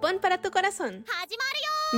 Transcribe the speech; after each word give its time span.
Japón 0.00 0.18
para 0.22 0.40
tu 0.40 0.50
corazón. 0.50 1.04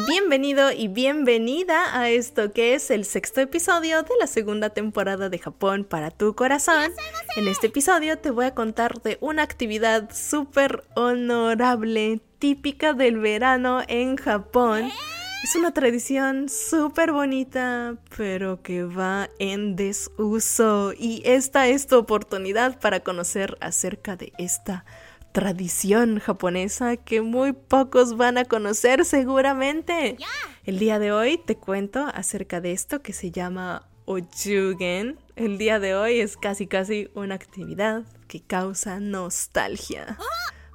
Bienvenido 0.08 0.72
y 0.72 0.88
bienvenida 0.88 1.96
a 1.96 2.10
esto 2.10 2.52
que 2.52 2.74
es 2.74 2.90
el 2.90 3.04
sexto 3.04 3.40
episodio 3.40 4.02
de 4.02 4.10
la 4.18 4.26
segunda 4.26 4.70
temporada 4.70 5.28
de 5.28 5.38
Japón 5.38 5.84
para 5.84 6.10
tu 6.10 6.34
corazón. 6.34 6.90
En 7.36 7.46
este 7.46 7.68
episodio 7.68 8.18
te 8.18 8.32
voy 8.32 8.46
a 8.46 8.54
contar 8.56 9.00
de 9.02 9.18
una 9.20 9.44
actividad 9.44 10.10
súper 10.12 10.82
honorable, 10.96 12.20
típica 12.40 12.92
del 12.92 13.20
verano 13.20 13.82
en 13.86 14.16
Japón. 14.16 14.90
Es 15.44 15.54
una 15.54 15.72
tradición 15.72 16.48
súper 16.48 17.12
bonita, 17.12 17.94
pero 18.16 18.62
que 18.62 18.82
va 18.82 19.30
en 19.38 19.76
desuso. 19.76 20.92
Y 20.98 21.22
esta 21.24 21.68
es 21.68 21.86
tu 21.86 21.98
oportunidad 21.98 22.80
para 22.80 22.98
conocer 22.98 23.56
acerca 23.60 24.16
de 24.16 24.32
esta 24.38 24.84
tradición 24.84 25.01
japonesa 26.20 26.96
que 26.96 27.20
muy 27.20 27.52
pocos 27.52 28.16
van 28.16 28.38
a 28.38 28.44
conocer 28.44 29.04
seguramente. 29.04 30.16
El 30.64 30.78
día 30.78 30.98
de 30.98 31.12
hoy 31.12 31.38
te 31.38 31.56
cuento 31.56 32.06
acerca 32.14 32.60
de 32.60 32.72
esto 32.72 33.02
que 33.02 33.12
se 33.12 33.30
llama 33.30 33.88
Ojugen. 34.04 35.18
El 35.36 35.58
día 35.58 35.80
de 35.80 35.94
hoy 35.94 36.20
es 36.20 36.36
casi 36.36 36.66
casi 36.66 37.08
una 37.14 37.34
actividad 37.34 38.04
que 38.28 38.42
causa 38.42 39.00
nostalgia. 39.00 40.18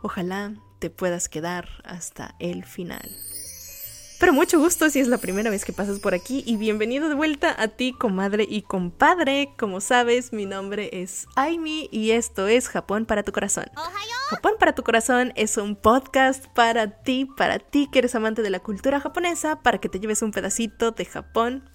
Ojalá 0.01 0.53
te 0.79 0.89
puedas 0.89 1.29
quedar 1.29 1.67
hasta 1.83 2.35
el 2.39 2.65
final. 2.65 3.09
Mucho 4.37 4.59
gusto 4.59 4.87
si 4.91 4.99
es 4.99 5.07
la 5.07 5.17
primera 5.17 5.49
vez 5.49 5.65
que 5.65 5.73
pasas 5.73 5.99
por 5.99 6.13
aquí 6.13 6.43
y 6.45 6.57
bienvenido 6.57 7.09
de 7.09 7.15
vuelta 7.15 7.59
a 7.59 7.69
ti, 7.69 7.91
comadre 7.91 8.45
y 8.47 8.61
compadre. 8.61 9.55
Como 9.57 9.81
sabes, 9.81 10.31
mi 10.31 10.45
nombre 10.45 10.91
es 10.93 11.25
Aimi 11.35 11.89
y 11.91 12.11
esto 12.11 12.47
es 12.47 12.69
Japón 12.69 13.07
para 13.07 13.23
tu 13.23 13.31
corazón. 13.31 13.65
Japón 14.29 14.53
para 14.59 14.75
tu 14.75 14.83
corazón 14.83 15.33
es 15.35 15.57
un 15.57 15.75
podcast 15.75 16.45
para 16.53 17.01
ti, 17.01 17.25
para 17.25 17.57
ti 17.57 17.89
que 17.91 17.97
eres 17.97 18.13
amante 18.13 18.43
de 18.43 18.51
la 18.51 18.59
cultura 18.59 18.99
japonesa, 18.99 19.63
para 19.63 19.79
que 19.79 19.89
te 19.89 19.99
lleves 19.99 20.21
un 20.21 20.29
pedacito 20.29 20.91
de 20.91 21.05
Japón 21.05 21.67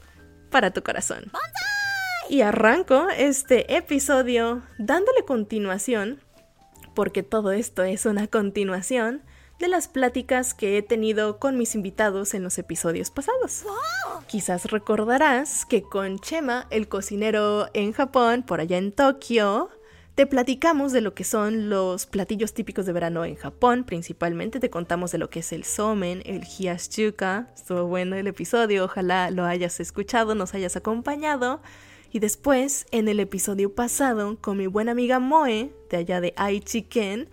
para 0.49 0.71
tu 0.71 0.85
corazón. 0.85 1.33
Y 2.29 2.43
arranco 2.43 3.09
este 3.09 3.77
episodio 3.77 4.63
dándole 4.79 5.25
continuación, 5.25 6.21
porque 6.95 7.25
todo 7.25 7.51
esto 7.51 7.83
es 7.83 8.07
una 8.07 8.29
continuación 8.29 9.25
de 9.63 9.69
las 9.69 9.87
pláticas 9.87 10.55
que 10.55 10.77
he 10.77 10.83
tenido 10.83 11.39
con 11.39 11.57
mis 11.57 11.77
invitados 11.77 12.35
en 12.35 12.43
los 12.43 12.59
episodios 12.59 13.11
pasados. 13.11 13.65
Quizás 14.27 14.65
recordarás 14.65 15.65
que 15.65 15.83
con 15.83 16.19
Chema, 16.19 16.67
el 16.71 16.89
cocinero 16.89 17.69
en 17.73 17.93
Japón, 17.93 18.43
por 18.43 18.61
allá 18.61 18.77
en 18.77 18.91
Tokio, 18.91 19.71
te 20.17 20.27
platicamos 20.27 20.91
de 20.91 21.01
lo 21.01 21.15
que 21.15 21.23
son 21.23 21.71
los 21.71 22.07
platillos 22.07 22.55
típicos 22.55 22.87
de 22.87 22.93
verano 22.93 23.25
en 23.25 23.37
Japón, 23.37 23.85
principalmente 23.85 24.59
te 24.59 24.69
contamos 24.69 25.13
de 25.13 25.19
lo 25.19 25.31
que 25.31 25.39
es 25.39 25.53
el 25.53 25.63
somen, 25.63 26.23
el 26.27 26.43
hiyashuka, 26.43 27.53
estuvo 27.55 27.85
bueno 27.85 28.17
el 28.17 28.27
episodio, 28.27 28.87
ojalá 28.87 29.31
lo 29.31 29.45
hayas 29.45 29.79
escuchado, 29.79 30.35
nos 30.35 30.55
hayas 30.55 30.75
acompañado. 30.75 31.63
Y 32.11 32.19
después, 32.19 32.85
en 32.91 33.07
el 33.07 33.21
episodio 33.21 33.73
pasado, 33.73 34.37
con 34.41 34.57
mi 34.57 34.67
buena 34.67 34.91
amiga 34.91 35.21
Moe, 35.21 35.73
de 35.89 35.97
allá 35.99 36.21
de 36.21 36.35
Aichiken, 36.37 37.29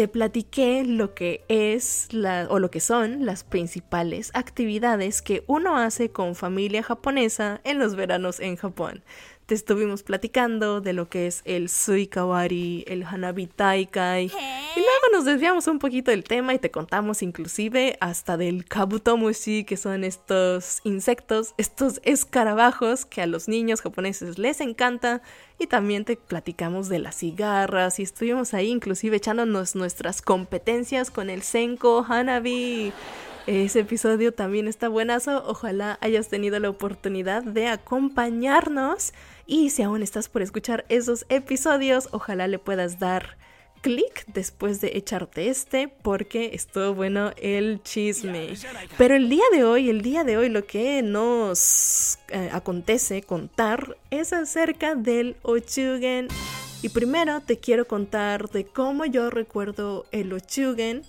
te 0.00 0.08
platiqué 0.08 0.82
lo 0.82 1.12
que 1.12 1.44
es 1.48 2.08
o 2.48 2.58
lo 2.58 2.70
que 2.70 2.80
son 2.80 3.26
las 3.26 3.44
principales 3.44 4.30
actividades 4.32 5.20
que 5.20 5.44
uno 5.46 5.76
hace 5.76 6.10
con 6.10 6.34
familia 6.34 6.82
japonesa 6.82 7.60
en 7.64 7.78
los 7.78 7.96
veranos 7.96 8.40
en 8.40 8.56
Japón 8.56 9.02
te 9.50 9.56
estuvimos 9.56 10.04
platicando 10.04 10.80
de 10.80 10.92
lo 10.92 11.08
que 11.08 11.26
es 11.26 11.42
el 11.44 11.68
Suikawari, 11.68 12.84
el 12.86 13.02
Hanabi 13.02 13.48
Taikai. 13.48 14.26
Y 14.26 14.78
luego 14.78 15.06
nos 15.12 15.24
desviamos 15.24 15.66
un 15.66 15.80
poquito 15.80 16.12
del 16.12 16.22
tema 16.22 16.54
y 16.54 16.60
te 16.60 16.70
contamos 16.70 17.20
inclusive 17.20 17.96
hasta 17.98 18.36
del 18.36 18.64
Kabutomushi, 18.64 19.64
que 19.64 19.76
son 19.76 20.04
estos 20.04 20.78
insectos, 20.84 21.54
estos 21.56 22.00
escarabajos 22.04 23.06
que 23.06 23.22
a 23.22 23.26
los 23.26 23.48
niños 23.48 23.80
japoneses 23.80 24.38
les 24.38 24.60
encanta. 24.60 25.20
Y 25.58 25.66
también 25.66 26.04
te 26.04 26.14
platicamos 26.14 26.88
de 26.88 27.00
las 27.00 27.16
cigarras 27.16 27.98
y 27.98 28.04
estuvimos 28.04 28.54
ahí 28.54 28.68
inclusive 28.68 29.16
echándonos 29.16 29.74
nuestras 29.74 30.22
competencias 30.22 31.10
con 31.10 31.28
el 31.28 31.42
Senko 31.42 32.06
Hanabi. 32.08 32.92
Ese 33.48 33.80
episodio 33.80 34.32
también 34.32 34.68
está 34.68 34.88
buenazo. 34.88 35.42
Ojalá 35.44 35.98
hayas 36.02 36.28
tenido 36.28 36.60
la 36.60 36.70
oportunidad 36.70 37.42
de 37.42 37.66
acompañarnos. 37.66 39.12
Y 39.46 39.70
si 39.70 39.82
aún 39.82 40.02
estás 40.02 40.28
por 40.28 40.42
escuchar 40.42 40.84
esos 40.88 41.26
episodios, 41.28 42.08
ojalá 42.12 42.46
le 42.48 42.58
puedas 42.58 42.98
dar 42.98 43.36
clic 43.80 44.24
después 44.26 44.80
de 44.80 44.92
echarte 44.94 45.48
este 45.48 45.88
porque 45.88 46.50
estuvo 46.54 46.94
bueno 46.94 47.32
el 47.36 47.82
chisme. 47.82 48.54
Pero 48.98 49.16
el 49.16 49.28
día 49.28 49.44
de 49.52 49.64
hoy, 49.64 49.88
el 49.90 50.02
día 50.02 50.24
de 50.24 50.36
hoy 50.36 50.48
lo 50.48 50.66
que 50.66 51.02
nos 51.02 52.18
eh, 52.28 52.50
acontece 52.52 53.22
contar 53.22 53.96
es 54.10 54.32
acerca 54.32 54.94
del 54.94 55.36
Ochugen. 55.42 56.28
Y 56.82 56.88
primero 56.88 57.40
te 57.40 57.58
quiero 57.58 57.86
contar 57.86 58.48
de 58.50 58.64
cómo 58.64 59.04
yo 59.04 59.30
recuerdo 59.30 60.06
el 60.12 60.32
Ochugen 60.32 61.02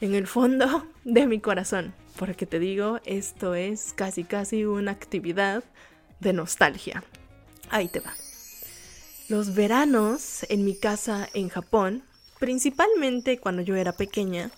en 0.00 0.14
el 0.14 0.26
fondo 0.26 0.86
de 1.04 1.26
mi 1.26 1.40
corazón, 1.40 1.94
porque 2.18 2.46
te 2.46 2.58
digo, 2.58 3.00
esto 3.04 3.54
es 3.54 3.92
casi 3.94 4.24
casi 4.24 4.64
una 4.64 4.92
actividad 4.92 5.64
de 6.20 6.32
nostalgia. 6.32 7.04
Ahí 7.70 7.88
te 7.88 8.00
va. 8.00 8.14
Los 9.28 9.54
veranos 9.54 10.46
en 10.48 10.64
mi 10.64 10.76
casa 10.76 11.28
en 11.34 11.48
Japón, 11.48 12.04
principalmente 12.38 13.38
cuando 13.38 13.62
yo 13.62 13.74
era 13.76 13.92
pequeña, 13.92 14.50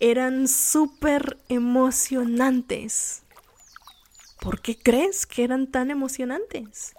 eran 0.00 0.48
súper 0.48 1.38
emocionantes. 1.48 3.22
¿Por 4.40 4.60
qué 4.60 4.76
crees 4.76 5.26
que 5.26 5.44
eran 5.44 5.66
tan 5.66 5.90
emocionantes? 5.90 6.94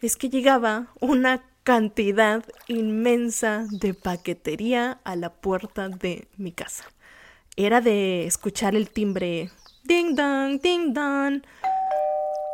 Es 0.00 0.16
que 0.16 0.30
llegaba 0.30 0.88
una 1.00 1.44
cantidad 1.62 2.44
inmensa 2.66 3.66
de 3.70 3.94
paquetería 3.94 5.00
a 5.04 5.14
la 5.14 5.32
puerta 5.32 5.88
de 5.88 6.26
mi 6.36 6.50
casa 6.50 6.84
era 7.56 7.80
de 7.80 8.26
escuchar 8.26 8.74
el 8.74 8.90
timbre 8.90 9.50
ding 9.84 10.14
dong, 10.14 10.60
ding 10.60 10.94
dong, 10.94 11.42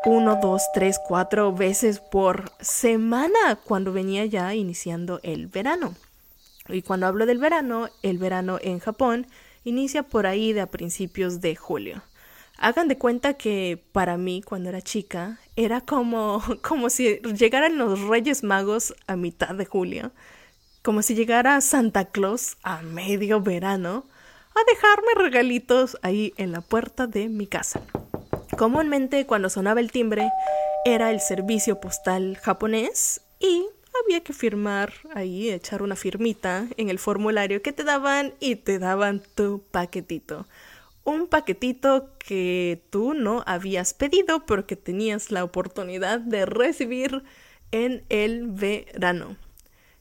uno, 0.04 0.38
dos, 0.40 0.62
tres, 0.72 0.98
cuatro 0.98 1.52
veces 1.52 1.98
por 2.00 2.52
semana 2.60 3.58
cuando 3.64 3.92
venía 3.92 4.24
ya 4.26 4.54
iniciando 4.54 5.20
el 5.22 5.48
verano. 5.48 5.94
Y 6.68 6.82
cuando 6.82 7.06
hablo 7.06 7.26
del 7.26 7.38
verano, 7.38 7.88
el 8.02 8.18
verano 8.18 8.58
en 8.62 8.78
Japón 8.78 9.26
inicia 9.64 10.02
por 10.02 10.26
ahí 10.26 10.52
de 10.52 10.66
principios 10.66 11.40
de 11.40 11.56
julio. 11.56 12.02
Hagan 12.58 12.88
de 12.88 12.98
cuenta 12.98 13.34
que 13.34 13.82
para 13.92 14.16
mí, 14.16 14.42
cuando 14.42 14.68
era 14.68 14.82
chica, 14.82 15.38
era 15.56 15.80
como, 15.80 16.42
como 16.62 16.90
si 16.90 17.20
llegaran 17.36 17.78
los 17.78 18.00
Reyes 18.00 18.42
Magos 18.42 18.94
a 19.06 19.16
mitad 19.16 19.54
de 19.54 19.64
julio, 19.64 20.12
como 20.82 21.02
si 21.02 21.14
llegara 21.14 21.60
Santa 21.60 22.06
Claus 22.06 22.56
a 22.62 22.82
medio 22.82 23.40
verano, 23.40 24.06
a 24.54 24.72
dejarme 24.72 25.08
regalitos 25.16 25.98
ahí 26.02 26.34
en 26.36 26.52
la 26.52 26.60
puerta 26.60 27.06
de 27.06 27.28
mi 27.28 27.46
casa. 27.46 27.80
Comúnmente 28.58 29.24
cuando 29.24 29.50
sonaba 29.50 29.78
el 29.78 29.92
timbre 29.92 30.32
era 30.84 31.12
el 31.12 31.20
servicio 31.20 31.78
postal 31.78 32.36
japonés 32.42 33.20
y 33.38 33.64
había 34.02 34.24
que 34.24 34.32
firmar 34.32 34.92
ahí, 35.14 35.48
echar 35.48 35.80
una 35.80 35.94
firmita 35.94 36.66
en 36.76 36.88
el 36.88 36.98
formulario 36.98 37.62
que 37.62 37.70
te 37.72 37.84
daban 37.84 38.34
y 38.40 38.56
te 38.56 38.80
daban 38.80 39.22
tu 39.36 39.62
paquetito. 39.70 40.48
Un 41.04 41.28
paquetito 41.28 42.10
que 42.18 42.82
tú 42.90 43.14
no 43.14 43.44
habías 43.46 43.94
pedido 43.94 44.44
pero 44.44 44.66
que 44.66 44.74
tenías 44.74 45.30
la 45.30 45.44
oportunidad 45.44 46.18
de 46.18 46.44
recibir 46.44 47.22
en 47.70 48.04
el 48.08 48.48
verano. 48.48 49.36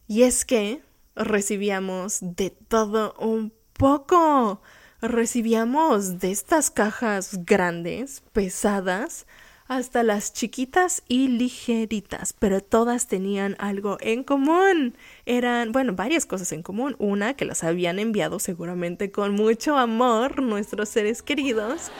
Y 0.08 0.24
es 0.24 0.46
que 0.46 0.82
recibíamos 1.16 2.18
de 2.22 2.50
todo 2.50 3.14
un 3.20 3.54
poco. 3.74 4.64
Recibíamos 5.02 6.18
de 6.20 6.32
estas 6.32 6.72
cajas 6.72 7.46
grandes, 7.46 8.24
pesadas, 8.34 9.28
hasta 9.68 10.02
las 10.02 10.34
chiquitas 10.34 11.04
y 11.08 11.28
ligeritas, 11.28 12.34
pero 12.34 12.62
todas 12.62 13.08
tenían 13.08 13.56
algo 13.60 13.98
en 14.00 14.24
común. 14.24 14.96
Eran, 15.28 15.72
bueno, 15.72 15.94
varias 15.94 16.26
cosas 16.26 16.52
en 16.52 16.64
común. 16.64 16.96
Una, 16.98 17.36
que 17.36 17.46
las 17.46 17.64
habían 17.64 18.00
enviado 18.00 18.40
seguramente 18.40 19.12
con 19.12 19.36
mucho 19.36 19.78
amor 19.78 20.42
nuestros 20.42 20.90
seres 20.90 21.22
queridos, 21.22 21.92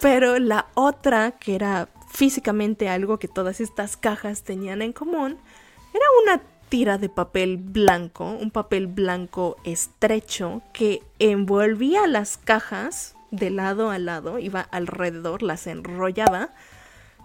pero 0.00 0.38
la 0.38 0.66
otra, 0.74 1.32
que 1.32 1.56
era 1.56 1.88
físicamente 2.08 2.88
algo 2.88 3.18
que 3.18 3.26
todas 3.26 3.60
estas 3.60 3.96
cajas 3.96 4.44
tenían 4.44 4.80
en 4.80 4.92
común, 4.92 5.38
era 5.92 6.04
una 6.22 6.42
tira 6.68 6.98
de 6.98 7.08
papel 7.08 7.56
blanco, 7.56 8.30
un 8.30 8.50
papel 8.50 8.86
blanco 8.86 9.56
estrecho 9.64 10.62
que 10.72 11.02
envolvía 11.18 12.06
las 12.06 12.36
cajas 12.36 13.14
de 13.30 13.50
lado 13.50 13.90
a 13.90 13.98
lado, 13.98 14.38
iba 14.38 14.60
alrededor, 14.60 15.42
las 15.42 15.66
enrollaba. 15.66 16.50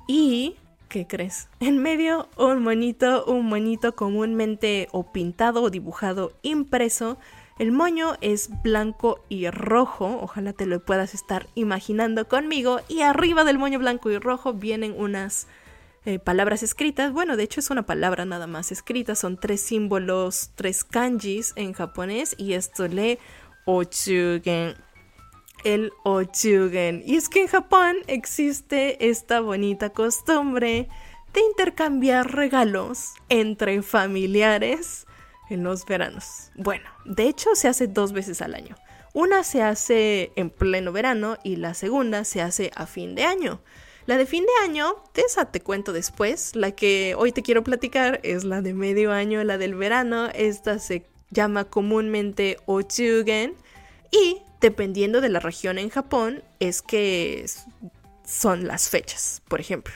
Y 0.07 0.55
¿qué 0.89 1.07
crees? 1.07 1.47
En 1.59 1.77
medio 1.77 2.27
un 2.37 2.61
monito, 2.61 3.23
un 3.25 3.45
monito 3.45 3.95
comúnmente 3.95 4.89
o 4.91 5.11
pintado 5.11 5.61
o 5.63 5.69
dibujado 5.69 6.33
impreso. 6.41 7.17
El 7.59 7.71
moño 7.71 8.15
es 8.21 8.49
blanco 8.63 9.19
y 9.27 9.49
rojo, 9.49 10.19
ojalá 10.21 10.53
te 10.53 10.65
lo 10.65 10.79
puedas 10.83 11.13
estar 11.13 11.47
imaginando 11.55 12.27
conmigo, 12.27 12.79
y 12.87 13.01
arriba 13.01 13.43
del 13.43 13.57
moño 13.57 13.79
blanco 13.79 14.09
y 14.09 14.17
rojo 14.17 14.53
vienen 14.53 14.95
unas 14.97 15.47
eh, 16.05 16.19
palabras 16.19 16.63
escritas, 16.63 17.11
bueno, 17.11 17.35
de 17.35 17.43
hecho 17.43 17.59
es 17.59 17.69
una 17.69 17.85
palabra 17.85 18.25
nada 18.25 18.47
más 18.47 18.71
escrita, 18.71 19.15
son 19.15 19.37
tres 19.37 19.61
símbolos, 19.61 20.51
tres 20.55 20.83
kanjis 20.83 21.53
en 21.55 21.73
japonés, 21.73 22.35
y 22.37 22.53
esto 22.53 22.87
lee 22.87 23.19
Ochugen. 23.65 24.75
El 25.65 25.91
Ochugen. 26.05 27.03
Y 27.05 27.15
es 27.15 27.27
que 27.27 27.41
en 27.41 27.47
Japón 27.47 27.97
existe 28.07 29.09
esta 29.09 29.41
bonita 29.41 29.89
costumbre 29.89 30.87
de 31.33 31.41
intercambiar 31.41 32.33
regalos 32.33 33.13
entre 33.27 33.81
familiares 33.81 35.05
en 35.49 35.63
los 35.63 35.85
veranos. 35.85 36.51
Bueno, 36.55 36.89
de 37.05 37.27
hecho 37.27 37.55
se 37.55 37.67
hace 37.67 37.87
dos 37.87 38.13
veces 38.13 38.41
al 38.41 38.55
año. 38.55 38.75
Una 39.13 39.43
se 39.43 39.63
hace 39.63 40.31
en 40.35 40.49
pleno 40.49 40.91
verano 40.91 41.37
y 41.43 41.57
la 41.57 41.73
segunda 41.73 42.23
se 42.23 42.41
hace 42.41 42.71
a 42.75 42.85
fin 42.85 43.15
de 43.15 43.25
año. 43.25 43.61
La 44.09 44.17
de 44.17 44.25
fin 44.25 44.43
de 44.43 44.67
año, 44.67 44.95
esa 45.13 45.51
te 45.51 45.61
cuento 45.61 45.93
después. 45.93 46.55
La 46.55 46.71
que 46.71 47.13
hoy 47.15 47.31
te 47.31 47.43
quiero 47.43 47.63
platicar 47.63 48.19
es 48.23 48.43
la 48.43 48.63
de 48.63 48.73
medio 48.73 49.11
año, 49.11 49.43
la 49.43 49.59
del 49.59 49.75
verano. 49.75 50.29
Esta 50.33 50.79
se 50.79 51.05
llama 51.29 51.65
comúnmente 51.65 52.57
Ochugen. 52.65 53.53
Y 54.09 54.41
dependiendo 54.61 55.21
de 55.21 55.29
la 55.29 55.39
región 55.39 55.77
en 55.77 55.91
Japón, 55.91 56.41
es 56.59 56.81
que 56.81 57.45
son 58.25 58.65
las 58.67 58.89
fechas. 58.89 59.43
Por 59.47 59.59
ejemplo, 59.59 59.93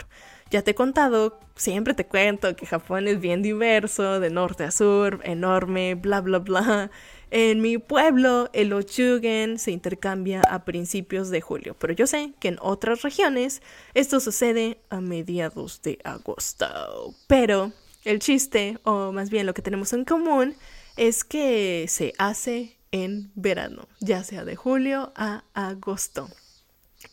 ya 0.51 0.61
te 0.61 0.69
he 0.69 0.75
contado, 0.75 1.39
siempre 1.55 1.95
te 1.95 2.05
cuento 2.05 2.55
que 2.55 2.67
Japón 2.67 3.07
es 3.07 3.19
bien 3.19 3.41
diverso, 3.41 4.19
de 4.19 4.29
norte 4.29 4.63
a 4.63 4.69
sur, 4.69 5.21
enorme, 5.23 5.95
bla, 5.95 6.21
bla, 6.21 6.37
bla. 6.37 6.91
En 7.35 7.61
mi 7.61 7.79
pueblo, 7.79 8.51
el 8.53 8.71
Ochugen 8.73 9.57
se 9.57 9.71
intercambia 9.71 10.41
a 10.41 10.65
principios 10.65 11.31
de 11.31 11.41
julio, 11.41 11.75
pero 11.79 11.91
yo 11.91 12.05
sé 12.05 12.35
que 12.39 12.49
en 12.49 12.59
otras 12.61 13.01
regiones 13.01 13.63
esto 13.95 14.19
sucede 14.19 14.77
a 14.91 15.01
mediados 15.01 15.81
de 15.81 15.97
agosto. 16.03 17.15
Pero 17.25 17.71
el 18.03 18.19
chiste, 18.19 18.77
o 18.83 19.11
más 19.11 19.31
bien 19.31 19.47
lo 19.47 19.55
que 19.55 19.63
tenemos 19.63 19.93
en 19.93 20.05
común, 20.05 20.53
es 20.95 21.23
que 21.23 21.87
se 21.89 22.13
hace 22.19 22.77
en 22.91 23.31
verano, 23.33 23.87
ya 23.99 24.23
sea 24.23 24.45
de 24.45 24.55
julio 24.55 25.11
a 25.15 25.43
agosto. 25.55 26.29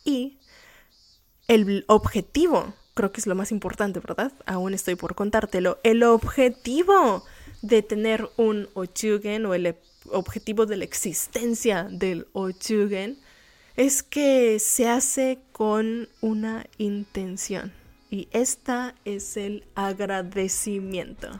Y 0.05 0.37
el 1.47 1.83
objetivo 1.87 2.75
creo 2.93 3.11
que 3.11 3.21
es 3.21 3.25
lo 3.25 3.33
más 3.33 3.51
importante, 3.51 3.99
¿verdad? 3.99 4.33
Aún 4.45 4.75
estoy 4.75 4.93
por 4.93 5.15
contártelo. 5.15 5.79
El 5.81 6.03
objetivo 6.03 7.25
de 7.63 7.81
tener 7.81 8.29
un 8.37 8.69
Ochugen 8.75 9.47
o 9.47 9.55
el 9.55 9.75
objetivo 10.09 10.65
de 10.65 10.77
la 10.77 10.83
existencia 10.83 11.87
del 11.89 12.27
Ochugen 12.33 13.17
es 13.75 14.03
que 14.03 14.59
se 14.59 14.87
hace 14.87 15.39
con 15.51 16.09
una 16.21 16.65
intención. 16.77 17.73
Y 18.09 18.27
esta 18.31 18.95
es 19.05 19.37
el 19.37 19.63
agradecimiento. 19.75 21.39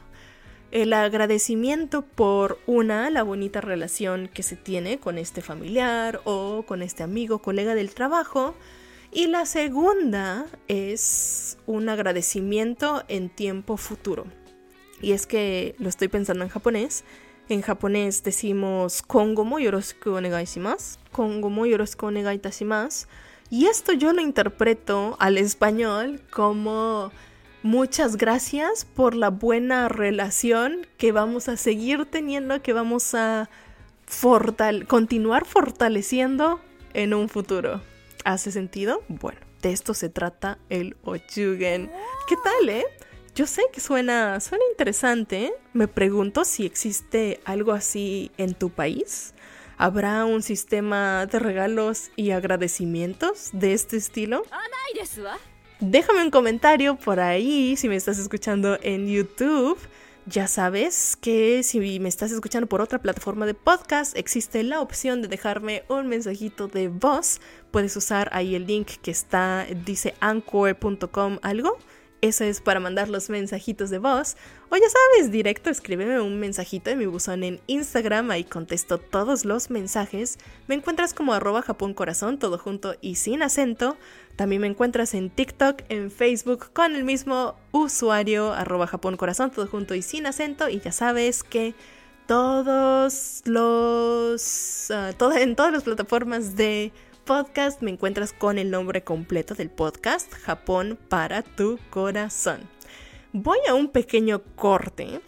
El 0.70 0.94
agradecimiento 0.94 2.00
por 2.02 2.58
una, 2.66 3.10
la 3.10 3.22
bonita 3.22 3.60
relación 3.60 4.28
que 4.32 4.42
se 4.42 4.56
tiene 4.56 4.98
con 4.98 5.18
este 5.18 5.42
familiar 5.42 6.22
o 6.24 6.64
con 6.66 6.80
este 6.80 7.02
amigo, 7.02 7.40
colega 7.40 7.74
del 7.74 7.92
trabajo, 7.92 8.54
y 9.12 9.26
la 9.26 9.44
segunda 9.44 10.46
es 10.68 11.58
un 11.66 11.90
agradecimiento 11.90 13.04
en 13.08 13.28
tiempo 13.28 13.76
futuro. 13.76 14.24
Y 15.02 15.12
es 15.12 15.26
que 15.26 15.74
lo 15.78 15.90
estoy 15.90 16.08
pensando 16.08 16.42
en 16.44 16.48
japonés. 16.48 17.04
En 17.52 17.60
japonés 17.60 18.22
decimos 18.22 19.02
kongo 19.02 19.58
yoroshiku 19.58 20.12
onegai 20.12 20.46
shimasu. 20.46 20.98
Kongo 21.12 21.66
yoroshiku 21.66 22.06
onegai 22.06 22.36
itashimasu. 22.36 23.06
Y 23.50 23.66
esto 23.66 23.92
yo 23.92 24.14
lo 24.14 24.22
interpreto 24.22 25.16
al 25.20 25.36
español 25.36 26.22
como 26.30 27.12
muchas 27.62 28.16
gracias 28.16 28.86
por 28.86 29.14
la 29.14 29.28
buena 29.28 29.90
relación 29.90 30.86
que 30.96 31.12
vamos 31.12 31.50
a 31.50 31.58
seguir 31.58 32.06
teniendo, 32.06 32.62
que 32.62 32.72
vamos 32.72 33.14
a 33.14 33.50
continuar 34.88 35.44
fortaleciendo 35.44 36.58
en 36.94 37.12
un 37.12 37.28
futuro. 37.28 37.82
¿Hace 38.24 38.50
sentido? 38.50 39.02
Bueno, 39.08 39.40
de 39.60 39.72
esto 39.72 39.92
se 39.92 40.08
trata 40.08 40.56
el 40.70 40.96
Ochugen. 41.02 41.90
¿Qué 42.30 42.36
tal, 42.42 42.68
eh? 42.70 42.86
Yo 43.34 43.46
sé 43.46 43.62
que 43.72 43.80
suena, 43.80 44.40
suena 44.40 44.64
interesante. 44.70 45.54
Me 45.72 45.88
pregunto 45.88 46.44
si 46.44 46.66
existe 46.66 47.40
algo 47.44 47.72
así 47.72 48.30
en 48.36 48.52
tu 48.52 48.68
país. 48.68 49.32
¿Habrá 49.78 50.26
un 50.26 50.42
sistema 50.42 51.24
de 51.24 51.38
regalos 51.38 52.10
y 52.14 52.32
agradecimientos 52.32 53.48
de 53.54 53.72
este 53.72 53.96
estilo? 53.96 54.42
Déjame 55.80 56.22
un 56.22 56.30
comentario 56.30 56.96
por 56.96 57.20
ahí 57.20 57.74
si 57.76 57.88
me 57.88 57.96
estás 57.96 58.18
escuchando 58.18 58.78
en 58.82 59.08
YouTube 59.08 59.78
ya 60.26 60.46
sabes 60.46 61.16
que 61.16 61.64
si 61.64 61.98
me 61.98 62.08
estás 62.08 62.30
escuchando 62.30 62.68
por 62.68 62.80
otra 62.80 63.00
plataforma 63.00 63.44
de 63.44 63.54
podcast, 63.54 64.16
existe 64.16 64.62
la 64.62 64.80
opción 64.80 65.20
de 65.20 65.26
dejarme 65.26 65.82
un 65.88 66.06
mensajito 66.06 66.68
de 66.68 66.86
voz. 66.88 67.40
Puedes 67.72 67.96
usar 67.96 68.30
ahí 68.32 68.54
el 68.54 68.66
link 68.66 68.88
que 69.02 69.10
está, 69.10 69.66
dice 69.84 70.14
anchor.com 70.20 71.38
algo 71.42 71.76
esa 72.22 72.46
es 72.46 72.60
para 72.60 72.78
mandar 72.78 73.08
los 73.08 73.28
mensajitos 73.28 73.90
de 73.90 73.98
voz. 73.98 74.36
O 74.70 74.76
ya 74.76 74.86
sabes, 74.88 75.32
directo, 75.32 75.70
escríbeme 75.70 76.20
un 76.20 76.38
mensajito 76.38 76.88
en 76.90 76.98
mi 76.98 77.06
buzón 77.06 77.42
en 77.42 77.60
Instagram, 77.66 78.30
ahí 78.30 78.44
contesto 78.44 78.98
todos 78.98 79.44
los 79.44 79.70
mensajes. 79.70 80.38
Me 80.68 80.76
encuentras 80.76 81.14
como 81.14 81.34
arroba 81.34 81.64
Corazón, 81.94 82.38
todo 82.38 82.58
junto 82.58 82.94
y 83.00 83.16
sin 83.16 83.42
acento. 83.42 83.96
También 84.36 84.62
me 84.62 84.68
encuentras 84.68 85.14
en 85.14 85.30
TikTok, 85.30 85.82
en 85.88 86.12
Facebook, 86.12 86.70
con 86.72 86.94
el 86.94 87.02
mismo 87.02 87.56
usuario, 87.72 88.52
arroba 88.52 88.86
Corazón, 88.86 89.50
todo 89.50 89.66
junto 89.66 89.96
y 89.96 90.02
sin 90.02 90.26
acento. 90.26 90.68
Y 90.68 90.78
ya 90.78 90.92
sabes 90.92 91.42
que 91.42 91.74
todos 92.28 93.42
los... 93.46 94.90
Ah, 94.92 95.12
en 95.36 95.56
todas 95.56 95.72
las 95.72 95.82
plataformas 95.82 96.54
de 96.54 96.92
podcast 97.24 97.82
me 97.82 97.90
encuentras 97.90 98.32
con 98.32 98.58
el 98.58 98.70
nombre 98.70 99.02
completo 99.02 99.54
del 99.54 99.70
podcast, 99.70 100.32
Japón 100.32 100.98
para 101.08 101.42
tu 101.42 101.78
corazón. 101.90 102.60
Voy 103.32 103.58
a 103.68 103.74
un 103.74 103.88
pequeño 103.88 104.42
corte. 104.56 105.20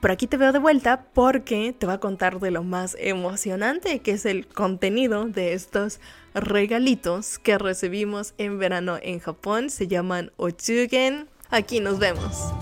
Por 0.00 0.10
aquí 0.10 0.26
te 0.26 0.36
veo 0.36 0.52
de 0.52 0.58
vuelta 0.58 1.06
porque 1.12 1.74
te 1.76 1.86
voy 1.86 1.96
a 1.96 2.00
contar 2.00 2.38
de 2.38 2.50
lo 2.50 2.62
más 2.62 2.96
emocionante 3.00 4.00
que 4.00 4.12
es 4.12 4.26
el 4.26 4.46
contenido 4.46 5.24
de 5.26 5.52
estos 5.52 6.00
regalitos 6.34 7.38
que 7.38 7.58
recibimos 7.58 8.34
en 8.38 8.58
verano 8.58 8.98
en 9.02 9.18
Japón. 9.18 9.70
Se 9.70 9.88
llaman 9.88 10.32
Ochugen. 10.36 11.28
Aquí 11.50 11.80
nos 11.80 11.98
vemos. 11.98 12.52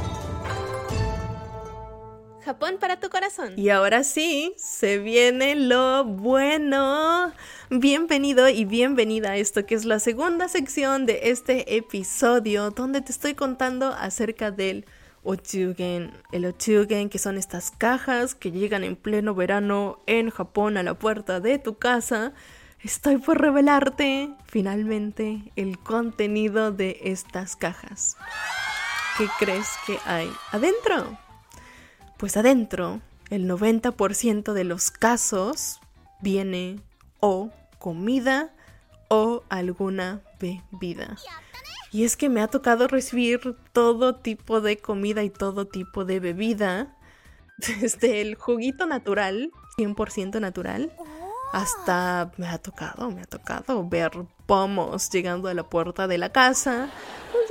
Japón 2.44 2.76
para 2.78 3.00
tu 3.00 3.08
corazón. 3.08 3.54
Y 3.56 3.70
ahora 3.70 4.04
sí, 4.04 4.52
se 4.58 4.98
viene 4.98 5.54
lo 5.54 6.04
bueno. 6.04 7.32
Bienvenido 7.70 8.50
y 8.50 8.66
bienvenida 8.66 9.30
a 9.30 9.36
esto 9.36 9.64
que 9.64 9.74
es 9.74 9.86
la 9.86 9.98
segunda 9.98 10.48
sección 10.48 11.06
de 11.06 11.30
este 11.30 11.76
episodio 11.76 12.70
donde 12.70 13.00
te 13.00 13.12
estoy 13.12 13.34
contando 13.34 13.88
acerca 13.88 14.50
del 14.50 14.84
Ochugen. 15.22 16.12
El 16.32 16.44
Ochugen 16.44 17.08
que 17.08 17.18
son 17.18 17.38
estas 17.38 17.70
cajas 17.70 18.34
que 18.34 18.50
llegan 18.50 18.84
en 18.84 18.96
pleno 18.96 19.34
verano 19.34 20.00
en 20.06 20.28
Japón 20.28 20.76
a 20.76 20.82
la 20.82 20.94
puerta 20.94 21.40
de 21.40 21.58
tu 21.58 21.78
casa. 21.78 22.34
Estoy 22.82 23.16
por 23.16 23.40
revelarte 23.40 24.28
finalmente 24.44 25.50
el 25.56 25.78
contenido 25.78 26.72
de 26.72 27.00
estas 27.04 27.56
cajas. 27.56 28.18
¿Qué 29.16 29.28
crees 29.38 29.68
que 29.86 29.98
hay 30.04 30.30
adentro? 30.52 31.24
Pues 32.16 32.37
adentro, 32.37 33.00
el 33.30 33.49
90% 33.49 34.52
de 34.52 34.64
los 34.64 34.90
casos 34.90 35.80
viene 36.21 36.80
o 37.21 37.50
comida 37.78 38.50
o 39.09 39.42
alguna 39.49 40.23
bebida. 40.40 41.16
Y 41.92 42.04
es 42.04 42.16
que 42.16 42.28
me 42.28 42.40
ha 42.40 42.49
tocado 42.49 42.88
recibir 42.88 43.56
todo 43.73 44.16
tipo 44.16 44.61
de 44.61 44.78
comida 44.78 45.23
y 45.23 45.30
todo 45.30 45.66
tipo 45.66 46.04
de 46.04 46.21
bebida. 46.21 46.97
Desde 47.59 48.21
el 48.21 48.35
juguito 48.35 48.87
natural, 48.87 49.52
100% 49.78 50.40
natural, 50.40 50.92
hasta 51.52 52.33
me 52.37 52.49
ha 52.49 52.59
tocado, 52.59 53.11
me 53.12 53.23
ha 53.23 53.26
tocado 53.26 53.88
ver 53.88 54.11
pomos 54.47 55.09
llegando 55.11 55.49
a 55.49 55.54
la 55.54 55.62
puerta 55.62 56.09
de 56.09 56.18
la 56.18 56.30
casa. 56.30 56.90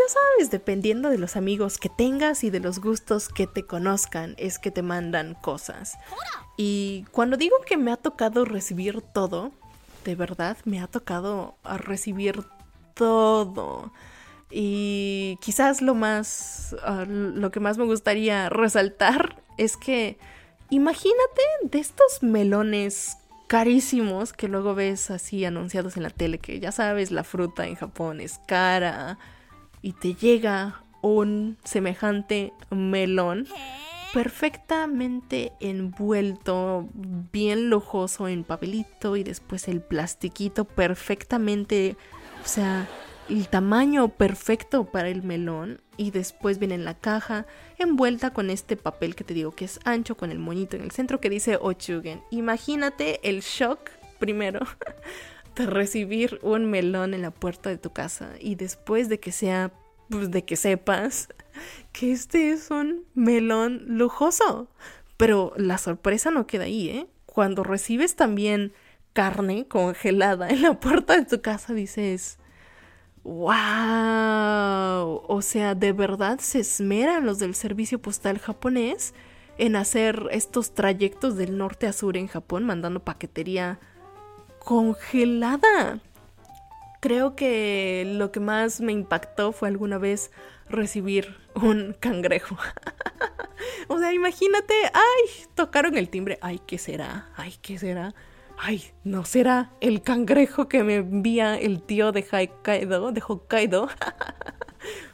Ya 0.04 0.14
sabes, 0.14 0.52
dependiendo 0.52 1.10
de 1.10 1.18
los 1.18 1.36
amigos 1.38 1.78
que 1.78 1.90
tengas 1.90 2.44
y 2.44 2.50
de 2.50 2.60
los 2.60 2.80
gustos 2.80 3.30
que 3.30 3.48
te 3.48 3.66
conozcan, 3.66 4.36
es 4.38 4.60
que 4.60 4.70
te 4.70 4.82
mandan 4.82 5.34
cosas. 5.36 5.98
Y 6.58 7.06
cuando 7.12 7.38
digo 7.38 7.56
que 7.66 7.78
me 7.78 7.92
ha 7.92 7.98
tocado 7.98 8.44
recibir 8.44 9.02
todo, 9.02 9.52
de 10.04 10.16
verdad 10.16 10.58
me 10.66 10.82
ha 10.82 10.88
tocado 10.88 11.56
recibir 11.64 12.44
todo. 12.96 13.94
Y 14.52 15.38
quizás 15.42 15.82
lo 15.82 15.96
más, 15.96 16.76
ah, 16.84 17.06
lo 17.08 17.52
que 17.52 17.62
más 17.62 17.78
me 17.78 17.86
gustaría 17.86 18.50
resaltar 18.50 19.42
es 19.58 19.78
que 19.78 20.18
Imagínate 20.74 21.42
de 21.62 21.78
estos 21.78 22.24
melones 22.24 23.18
carísimos 23.46 24.34
que 24.34 24.48
luego 24.48 24.74
ves 24.74 25.12
así 25.12 25.46
anunciados 25.46 25.98
en 25.98 26.02
la 26.02 26.10
tele, 26.10 26.40
que 26.40 26.60
ya 26.60 26.72
sabes, 26.72 27.12
la 27.12 27.24
fruta 27.24 27.68
en 27.68 27.76
Japón 27.76 28.22
es 28.22 28.40
cara 28.48 29.20
y 29.84 29.94
te 29.94 30.16
llega 30.16 30.82
un 31.02 31.58
semejante 31.64 32.54
melón 32.72 33.46
perfectamente 34.14 35.52
envuelto, 35.60 36.88
bien 36.94 37.70
lujoso 37.70 38.28
en 38.28 38.44
papelito 38.44 39.18
y 39.18 39.24
después 39.24 39.68
el 39.68 39.82
plastiquito 39.82 40.66
perfectamente, 40.66 41.98
o 42.44 42.48
sea, 42.48 42.88
el 43.30 43.48
tamaño 43.48 44.10
perfecto 44.10 44.86
para 44.86 45.10
el 45.10 45.24
melón 45.24 45.82
y 45.98 46.12
después 46.12 46.60
viene 46.60 46.76
en 46.76 46.86
la 46.86 46.94
caja 46.94 47.46
envuelta 47.78 48.32
con 48.32 48.50
este 48.50 48.78
papel 48.78 49.16
que 49.16 49.24
te 49.24 49.34
digo 49.34 49.52
que 49.52 49.66
es 49.66 49.80
ancho 49.84 50.16
con 50.16 50.32
el 50.32 50.40
moñito 50.40 50.76
en 50.76 50.84
el 50.84 50.92
centro 50.92 51.20
que 51.20 51.30
dice 51.30 51.58
Ochugen. 51.60 52.22
Imagínate 52.32 53.20
el 53.28 53.42
shock 53.42 53.90
primero 54.20 54.60
recibir 55.56 56.40
un 56.42 56.70
melón 56.70 57.14
en 57.14 57.22
la 57.22 57.32
puerta 57.32 57.70
de 57.70 57.78
tu 57.78 57.92
casa 57.92 58.32
y 58.40 58.56
después 58.56 59.10
de 59.10 59.20
que 59.20 59.32
sea 59.32 59.72
pues 60.10 60.32
de 60.32 60.44
que 60.44 60.56
sepas 60.56 61.30
que 61.92 62.12
este 62.12 62.52
es 62.52 62.70
un 62.72 63.06
melón 63.14 63.84
lujoso. 63.88 64.68
Pero 65.18 65.54
la 65.58 65.78
sorpresa 65.78 66.32
no 66.32 66.48
queda 66.48 66.66
ahí, 66.66 66.90
¿eh? 66.90 67.08
Cuando 67.26 67.64
recibes 67.64 68.16
también 68.16 68.74
carne 69.14 69.68
congelada 69.68 70.50
en 70.50 70.62
la 70.62 70.80
puerta 70.80 71.16
de 71.16 71.26
tu 71.26 71.42
casa, 71.42 71.74
dices, 71.74 72.38
wow, 73.24 73.44
o 75.28 75.40
sea, 75.42 75.76
de 75.76 75.94
verdad 75.94 76.40
se 76.40 76.60
esmeran 76.60 77.26
los 77.26 77.40
del 77.40 77.56
servicio 77.56 78.02
postal 78.02 78.40
japonés 78.40 79.14
en 79.58 79.76
hacer 79.76 80.28
estos 80.32 80.74
trayectos 80.74 81.38
del 81.38 81.58
norte 81.58 81.88
a 81.88 81.94
sur 81.94 82.18
en 82.18 82.28
Japón, 82.28 82.66
mandando 82.66 83.04
paquetería 83.04 83.80
congelada. 84.64 86.00
Creo 87.00 87.36
que 87.36 88.04
lo 88.06 88.32
que 88.32 88.40
más 88.40 88.80
me 88.80 88.92
impactó 88.92 89.52
fue 89.52 89.68
alguna 89.68 89.98
vez 89.98 90.32
recibir 90.70 91.36
un 91.56 91.96
cangrejo. 92.00 92.58
o 93.88 94.00
sea, 94.00 94.14
imagínate, 94.14 94.74
ay, 94.94 95.46
tocaron 95.56 95.98
el 95.98 96.10
timbre, 96.10 96.40
ay, 96.42 96.62
¿qué 96.66 96.78
será? 96.78 97.30
Ay, 97.36 97.56
¿qué 97.62 97.78
será? 97.78 98.14
Ay, 98.58 98.84
¿no 99.04 99.26
será 99.26 99.72
el 99.82 100.02
cangrejo 100.02 100.68
que 100.68 100.84
me 100.84 100.96
envía 100.96 101.56
el 101.56 101.82
tío 101.82 102.12
de 102.12 102.22
Hokkaido? 102.24 103.12
De 103.12 103.22
Hokkaido? 103.22 103.90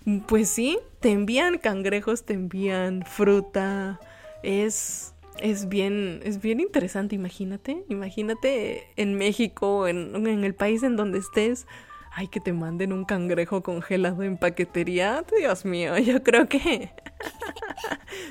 pues 0.27 0.49
sí, 0.49 0.79
te 0.99 1.11
envían 1.11 1.57
cangrejos, 1.57 2.25
te 2.25 2.33
envían 2.33 3.03
fruta. 3.05 3.99
Es, 4.43 5.13
es 5.41 5.69
bien, 5.69 6.21
es 6.23 6.41
bien 6.41 6.59
interesante, 6.59 7.15
imagínate. 7.15 7.83
Imagínate 7.89 8.83
en 8.95 9.15
México, 9.15 9.87
en, 9.87 10.15
en 10.27 10.43
el 10.43 10.55
país 10.55 10.83
en 10.83 10.95
donde 10.95 11.19
estés 11.19 11.65
ay, 12.11 12.27
que 12.27 12.39
te 12.39 12.53
manden 12.53 12.93
un 12.93 13.05
cangrejo 13.05 13.61
congelado 13.61 14.23
en 14.23 14.37
paquetería. 14.37 15.23
Dios 15.37 15.65
mío, 15.65 15.97
yo 15.97 16.23
creo 16.23 16.47
que 16.47 16.91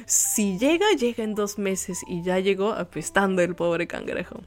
si 0.07 0.59
llega, 0.59 0.87
llega 0.93 1.25
en 1.25 1.35
dos 1.35 1.59
meses 1.59 2.01
y 2.07 2.23
ya 2.23 2.39
llegó 2.39 2.73
apestando 2.73 3.43
el 3.43 3.55
pobre 3.55 3.87
cangrejo. 3.87 4.41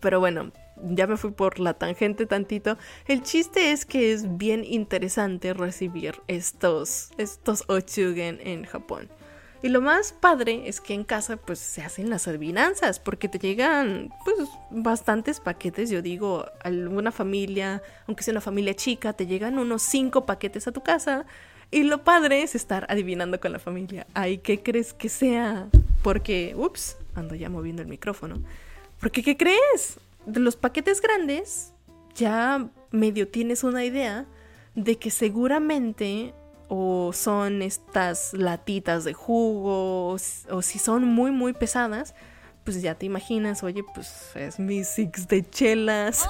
Pero 0.00 0.20
bueno, 0.20 0.52
ya 0.82 1.06
me 1.06 1.16
fui 1.16 1.30
por 1.30 1.60
la 1.60 1.74
tangente 1.74 2.26
tantito. 2.26 2.76
El 3.06 3.22
chiste 3.22 3.72
es 3.72 3.84
que 3.84 4.12
es 4.12 4.36
bien 4.36 4.64
interesante 4.64 5.54
recibir 5.54 6.20
estos, 6.26 7.10
estos 7.18 7.64
ochugen 7.68 8.38
en 8.42 8.64
Japón. 8.64 9.08
Y 9.62 9.68
lo 9.68 9.80
más 9.80 10.12
padre 10.12 10.64
es 10.66 10.80
que 10.80 10.92
en 10.92 11.04
casa 11.04 11.36
pues 11.36 11.60
se 11.60 11.82
hacen 11.82 12.10
las 12.10 12.26
adivinanzas 12.26 12.98
porque 12.98 13.28
te 13.28 13.38
llegan 13.38 14.12
pues 14.24 14.48
bastantes 14.70 15.38
paquetes, 15.38 15.88
yo 15.88 16.02
digo, 16.02 16.46
alguna 16.64 17.12
familia, 17.12 17.80
aunque 18.08 18.24
sea 18.24 18.32
una 18.32 18.40
familia 18.40 18.74
chica, 18.74 19.12
te 19.12 19.26
llegan 19.26 19.58
unos 19.58 19.82
cinco 19.82 20.26
paquetes 20.26 20.66
a 20.66 20.72
tu 20.72 20.82
casa 20.82 21.26
y 21.70 21.84
lo 21.84 22.04
padre 22.04 22.42
es 22.42 22.54
estar 22.54 22.86
adivinando 22.90 23.40
con 23.40 23.52
la 23.52 23.58
familia. 23.58 24.06
Ay, 24.14 24.38
¿qué 24.38 24.62
crees 24.62 24.92
que 24.92 25.08
sea? 25.08 25.68
Porque, 26.02 26.54
ups, 26.56 26.98
ando 27.14 27.34
ya 27.34 27.48
moviendo 27.48 27.80
el 27.82 27.88
micrófono. 27.88 28.42
Porque, 29.00 29.22
¿qué 29.22 29.36
crees? 29.36 29.98
De 30.26 30.40
los 30.40 30.56
paquetes 30.56 31.00
grandes 31.00 31.72
ya 32.14 32.68
medio 32.90 33.28
tienes 33.28 33.64
una 33.64 33.84
idea 33.84 34.26
de 34.74 34.98
que 34.98 35.10
seguramente 35.10 36.34
o 36.74 37.12
son 37.12 37.60
estas 37.60 38.32
latitas 38.32 39.04
de 39.04 39.12
jugo 39.12 40.16
o, 40.48 40.62
si 40.62 40.78
son 40.78 41.04
muy 41.04 41.30
muy 41.30 41.52
pesadas, 41.52 42.14
pues 42.64 42.80
ya 42.80 42.94
te 42.94 43.04
imaginas, 43.04 43.62
oye, 43.62 43.84
pues 43.94 44.34
es 44.36 44.58
mi 44.58 44.82
six 44.82 45.28
de 45.28 45.46
chelas, 45.46 46.26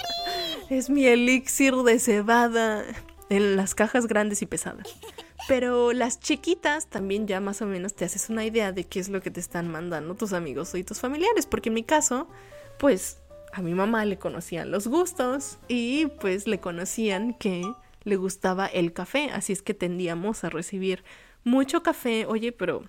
es 0.68 0.90
mi 0.90 1.06
elixir 1.06 1.74
de 1.76 1.98
cebada 1.98 2.84
en 3.30 3.56
las 3.56 3.74
cajas 3.74 4.06
grandes 4.06 4.42
y 4.42 4.46
pesadas. 4.46 4.86
Pero 5.48 5.94
las 5.94 6.20
chiquitas 6.20 6.88
también 6.88 7.26
ya 7.26 7.40
más 7.40 7.62
o 7.62 7.66
menos 7.66 7.94
te 7.94 8.04
haces 8.04 8.28
una 8.28 8.44
idea 8.44 8.72
de 8.72 8.84
qué 8.84 9.00
es 9.00 9.08
lo 9.08 9.22
que 9.22 9.30
te 9.30 9.40
están 9.40 9.70
mandando 9.70 10.14
tus 10.14 10.34
amigos 10.34 10.74
y 10.74 10.84
tus 10.84 11.00
familiares, 11.00 11.46
porque 11.46 11.70
en 11.70 11.76
mi 11.76 11.84
caso, 11.84 12.28
pues 12.78 13.16
a 13.54 13.62
mi 13.62 13.72
mamá 13.72 14.04
le 14.04 14.18
conocían 14.18 14.70
los 14.70 14.88
gustos 14.88 15.56
y 15.68 16.04
pues 16.20 16.46
le 16.46 16.60
conocían 16.60 17.32
que 17.32 17.64
le 18.02 18.16
gustaba 18.16 18.66
el 18.66 18.92
café, 18.92 19.30
así 19.32 19.52
es 19.52 19.62
que 19.62 19.74
tendíamos 19.74 20.44
a 20.44 20.50
recibir 20.50 21.04
mucho 21.44 21.82
café. 21.82 22.26
Oye, 22.26 22.52
pero 22.52 22.84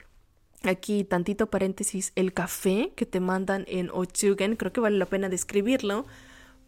aquí 0.63 1.03
tantito 1.03 1.50
paréntesis, 1.50 2.12
el 2.15 2.34
café 2.34 2.94
que 2.96 3.06
te 3.06 3.20
mandan 3.20 3.65
en 3.68 3.89
Ochugen, 3.91 4.56
creo 4.56 4.72
que 4.72 4.82
vale 4.82 4.98
la 4.98 5.06
pena 5.06 5.30
describirlo, 5.30 6.06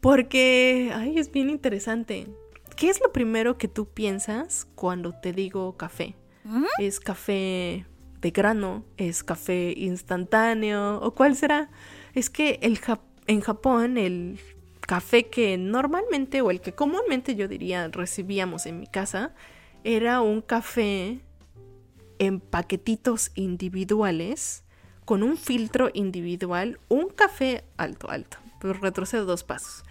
porque, 0.01 0.91
ay, 0.93 1.17
es 1.17 1.31
bien 1.31 1.49
interesante. 1.49 2.27
¿Qué 2.75 2.89
es 2.89 2.99
lo 3.01 3.13
primero 3.13 3.57
que 3.57 3.67
tú 3.67 3.87
piensas 3.87 4.67
cuando 4.75 5.13
te 5.13 5.31
digo 5.31 5.77
café? 5.77 6.15
¿Es 6.77 6.99
café 6.99 7.85
de 8.19 8.31
grano? 8.31 8.83
¿Es 8.97 9.23
café 9.23 9.73
instantáneo? 9.77 10.99
¿O 11.01 11.13
cuál 11.13 11.35
será? 11.35 11.69
Es 12.13 12.29
que 12.29 12.59
el 12.61 12.79
en 13.27 13.41
Japón 13.41 13.97
el 13.97 14.39
café 14.85 15.29
que 15.29 15.57
normalmente 15.57 16.41
o 16.41 16.51
el 16.51 16.61
que 16.61 16.73
comúnmente 16.73 17.35
yo 17.35 17.47
diría 17.47 17.87
recibíamos 17.87 18.65
en 18.65 18.79
mi 18.79 18.87
casa 18.87 19.33
era 19.83 20.21
un 20.21 20.41
café 20.41 21.21
en 22.19 22.39
paquetitos 22.39 23.31
individuales 23.35 24.63
con 25.05 25.23
un 25.23 25.37
filtro 25.37 25.89
individual, 25.93 26.79
un 26.87 27.09
café 27.09 27.65
alto, 27.77 28.09
alto, 28.09 28.37
pero 28.59 28.73
retrocedo 28.73 29.25
dos 29.25 29.43
pasos. 29.43 29.83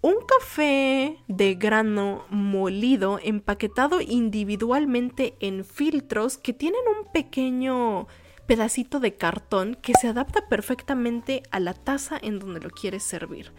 Un 0.00 0.16
café 0.26 1.18
de 1.28 1.54
grano 1.54 2.24
molido 2.30 3.18
empaquetado 3.22 4.00
individualmente 4.00 5.34
en 5.40 5.64
filtros 5.64 6.36
que 6.36 6.52
tienen 6.52 6.82
un 6.98 7.10
pequeño 7.10 8.06
pedacito 8.46 9.00
de 9.00 9.14
cartón 9.14 9.76
que 9.80 9.94
se 9.98 10.08
adapta 10.08 10.48
perfectamente 10.48 11.42
a 11.50 11.60
la 11.60 11.72
taza 11.72 12.18
en 12.20 12.38
donde 12.38 12.60
lo 12.60 12.70
quieres 12.70 13.02
servir. 13.02 13.52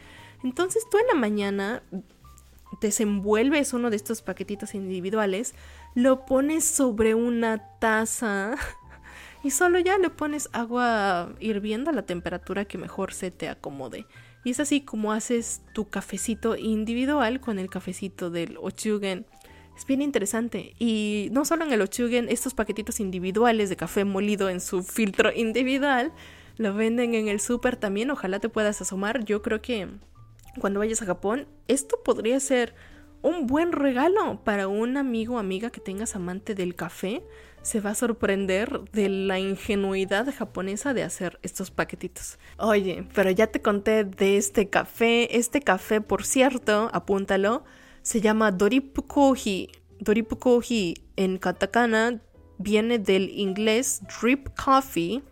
Entonces 0.46 0.86
tú 0.92 1.00
en 1.00 1.08
la 1.08 1.16
mañana 1.16 1.82
desenvuelves 2.80 3.74
uno 3.74 3.90
de 3.90 3.96
estos 3.96 4.22
paquetitos 4.22 4.76
individuales, 4.76 5.56
lo 5.96 6.28
pones 6.28 6.64
sobre 6.64 7.16
una 7.16 7.80
taza 7.80 8.54
y 9.44 9.50
solo 9.50 9.80
ya 9.80 9.98
le 9.98 10.12
pones 10.12 10.48
agua 10.54 11.34
hirviendo 11.40 11.90
a 11.90 11.94
la 11.94 12.06
temperatura 12.06 12.66
que 12.66 12.78
mejor 12.78 13.12
se 13.12 13.32
te 13.32 13.50
acomode. 13.50 14.06
Y 14.44 14.52
es 14.52 14.60
así 14.60 14.82
como 14.82 15.14
haces 15.14 15.64
tu 15.74 15.90
cafecito 15.90 16.56
individual 16.56 17.42
con 17.42 17.58
el 17.58 17.68
cafecito 17.68 18.30
del 18.30 18.58
Ochugen. 18.62 19.26
Es 19.76 19.88
bien 19.88 20.04
interesante. 20.04 20.76
Y 20.78 21.30
no 21.32 21.44
solo 21.46 21.66
en 21.66 21.74
el 21.74 21.82
Ochugen, 21.82 22.30
estos 22.30 22.54
paquetitos 22.54 23.00
individuales 23.00 23.70
de 23.70 23.78
café 23.78 24.06
molido 24.06 24.48
en 24.48 24.62
su 24.62 24.84
filtro 24.84 25.34
individual, 25.34 26.14
lo 26.58 26.76
venden 26.76 27.16
en 27.16 27.30
el 27.30 27.40
súper 27.40 27.78
también. 27.78 28.12
Ojalá 28.12 28.40
te 28.40 28.48
puedas 28.48 28.80
asomar. 28.80 29.26
Yo 29.26 29.42
creo 29.42 29.64
que 29.64 29.88
cuando 30.60 30.80
vayas 30.80 31.02
a 31.02 31.06
Japón, 31.06 31.48
esto 31.68 32.02
podría 32.04 32.40
ser 32.40 32.76
un 33.22 33.48
buen 33.48 33.72
regalo 33.72 34.40
para 34.44 34.68
un 34.68 34.98
amigo 34.98 35.36
o 35.36 35.40
amiga 35.40 35.72
que 35.72 35.82
tengas 35.82 36.16
amante 36.16 36.54
del 36.54 36.76
café. 36.76 37.24
Se 37.64 37.80
va 37.80 37.90
a 37.92 37.96
sorprender 37.96 38.82
de 38.92 39.10
la 39.10 39.40
ingenuidad 39.40 40.32
japonesa 40.32 40.94
de 40.94 41.02
hacer 41.02 41.40
estos 41.42 41.72
paquetitos. 41.72 42.38
Oye, 42.60 43.08
pero 43.16 43.32
ya 43.32 43.48
te 43.48 43.64
conté 43.64 44.04
de 44.04 44.38
este 44.38 44.70
café. 44.70 45.36
Este 45.38 45.62
café, 45.62 46.02
por 46.02 46.24
cierto, 46.24 46.90
apúntalo, 46.94 47.64
se 48.04 48.22
llama 48.22 48.52
Dorip 48.52 49.00
Kohi. 49.08 49.72
Dorip 50.00 50.38
Kohi 50.38 50.94
en 51.16 51.40
katakana 51.40 52.22
viene 52.60 53.00
del 53.00 53.32
inglés 53.32 54.04
drip 54.22 54.50
coffee. 54.56 55.24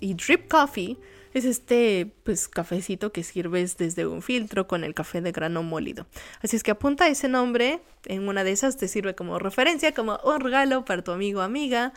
Y 0.00 0.14
drip 0.14 0.48
coffee 0.48 0.98
es 1.34 1.44
este 1.44 2.14
pues 2.22 2.48
cafecito 2.48 3.12
que 3.12 3.24
sirves 3.24 3.76
desde 3.76 4.06
un 4.06 4.22
filtro 4.22 4.66
con 4.66 4.84
el 4.84 4.94
café 4.94 5.20
de 5.20 5.32
grano 5.32 5.62
molido. 5.62 6.06
Así 6.42 6.56
es 6.56 6.62
que 6.62 6.70
apunta 6.70 7.08
ese 7.08 7.28
nombre, 7.28 7.80
en 8.06 8.28
una 8.28 8.44
de 8.44 8.52
esas 8.52 8.76
te 8.76 8.88
sirve 8.88 9.14
como 9.14 9.38
referencia, 9.38 9.92
como 9.92 10.18
un 10.24 10.40
regalo 10.40 10.84
para 10.84 11.02
tu 11.02 11.10
amigo 11.12 11.40
o 11.40 11.42
amiga. 11.42 11.92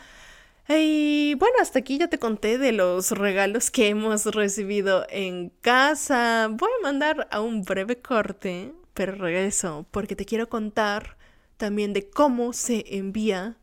Y 0.68 1.34
bueno, 1.36 1.56
hasta 1.62 1.78
aquí 1.78 1.96
ya 1.98 2.08
te 2.08 2.18
conté 2.18 2.58
de 2.58 2.72
los 2.72 3.12
regalos 3.12 3.70
que 3.70 3.88
hemos 3.88 4.26
recibido 4.26 5.06
en 5.08 5.50
casa. 5.62 6.48
Voy 6.50 6.70
a 6.78 6.82
mandar 6.82 7.26
a 7.30 7.40
un 7.40 7.62
breve 7.62 7.98
corte, 8.00 8.74
pero 8.92 9.14
regreso 9.14 9.86
porque 9.90 10.16
te 10.16 10.26
quiero 10.26 10.48
contar 10.48 11.16
también 11.56 11.92
de 11.92 12.10
cómo 12.10 12.52
se 12.52 12.84
envía 12.96 13.56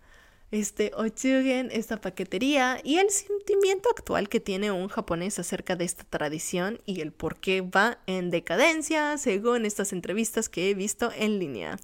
este 0.52 0.92
Ochugen, 0.96 1.70
esta 1.72 2.00
paquetería 2.00 2.80
y 2.84 2.98
el 2.98 3.10
sentimiento 3.10 3.90
actual 3.90 4.30
que 4.30 4.40
tiene 4.40 4.72
un 4.72 4.88
japonés 4.88 5.40
acerca 5.40 5.76
de 5.76 5.86
esta 5.86 6.04
tradición 6.04 6.82
y 6.86 7.02
el 7.02 7.12
por 7.12 7.40
qué 7.40 7.62
va 7.62 8.00
en 8.06 8.30
decadencia 8.30 9.18
según 9.18 9.66
estas 9.66 9.92
entrevistas 9.92 10.50
que 10.50 10.70
he 10.70 10.74
visto 10.74 11.12
en 11.16 11.40
línea. 11.40 11.78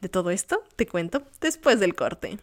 De 0.00 0.08
todo 0.08 0.30
esto 0.30 0.62
te 0.76 0.86
cuento 0.86 1.22
después 1.40 1.78
del 1.78 1.94
corte. 1.94 2.38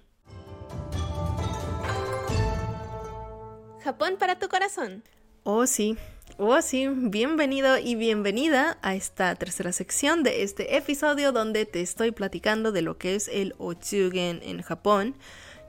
Japón 3.83 4.15
para 4.17 4.39
tu 4.39 4.47
corazón. 4.47 5.03
Oh 5.43 5.67
sí, 5.67 5.97
oh 6.37 6.61
sí, 6.61 6.87
bienvenido 6.87 7.77
y 7.77 7.95
bienvenida 7.95 8.77
a 8.81 8.95
esta 8.95 9.35
tercera 9.35 9.73
sección 9.73 10.23
de 10.23 10.43
este 10.43 10.77
episodio 10.77 11.33
donde 11.33 11.65
te 11.65 11.81
estoy 11.81 12.11
platicando 12.11 12.71
de 12.71 12.81
lo 12.81 12.97
que 12.97 13.15
es 13.15 13.27
el 13.27 13.55
Ochugen 13.57 14.39
en 14.41 14.61
Japón. 14.61 15.15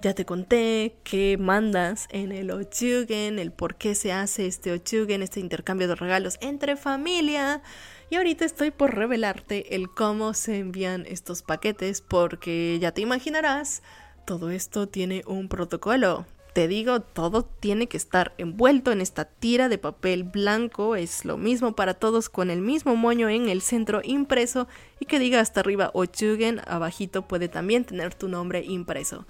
Ya 0.05 0.13
te 0.13 0.27
conté 0.27 0.97
qué 1.03 1.39
mandas 1.39 2.09
en 2.11 2.31
el 2.31 2.51
Ochugen, 2.51 3.39
el 3.39 3.53
por 3.53 3.77
qué 3.77 3.95
se 3.95 4.13
hace 4.13 4.47
este 4.47 4.71
Ochugen, 4.71 5.23
este 5.23 5.41
intercambio 5.41 5.89
de 5.89 5.95
regalos 5.95 6.37
entre 6.43 6.77
familia. 6.77 7.63
Y 8.11 8.17
ahorita 8.17 8.45
estoy 8.45 8.71
por 8.71 8.95
revelarte 8.95 9.75
el 9.75 9.89
cómo 9.89 10.35
se 10.35 10.59
envían 10.59 11.07
estos 11.09 11.41
paquetes 11.41 12.03
porque 12.03 12.77
ya 12.83 12.93
te 12.93 13.01
imaginarás, 13.01 13.83
todo 14.27 14.51
esto 14.51 14.89
tiene 14.89 15.23
un 15.27 15.49
protocolo 15.49 16.27
te 16.53 16.69
digo, 16.69 17.01
todo 17.01 17.43
tiene 17.43 17.89
que 17.89 17.97
estar 17.97 18.33
envuelto 18.39 18.93
en 18.93 19.01
esta 19.01 19.25
tira 19.25 19.69
de 19.69 19.77
papel 19.77 20.23
blanco. 20.23 20.95
Es 20.95 21.25
lo 21.25 21.37
mismo 21.37 21.75
para 21.75 21.95
todos 21.95 22.29
con 22.29 22.49
el 22.49 22.61
mismo 22.61 22.95
moño 22.95 23.29
en 23.29 23.49
el 23.49 23.61
centro 23.61 24.03
impreso 24.05 24.69
y 25.01 25.07
que 25.07 25.19
diga 25.19 25.41
hasta 25.41 25.61
arriba 25.61 25.91
Ochugen, 25.95 26.61
abajito 26.69 27.27
puede 27.27 27.49
también 27.49 27.85
tener 27.85 28.15
tu 28.15 28.29
nombre 28.29 28.63
impreso. 28.65 29.27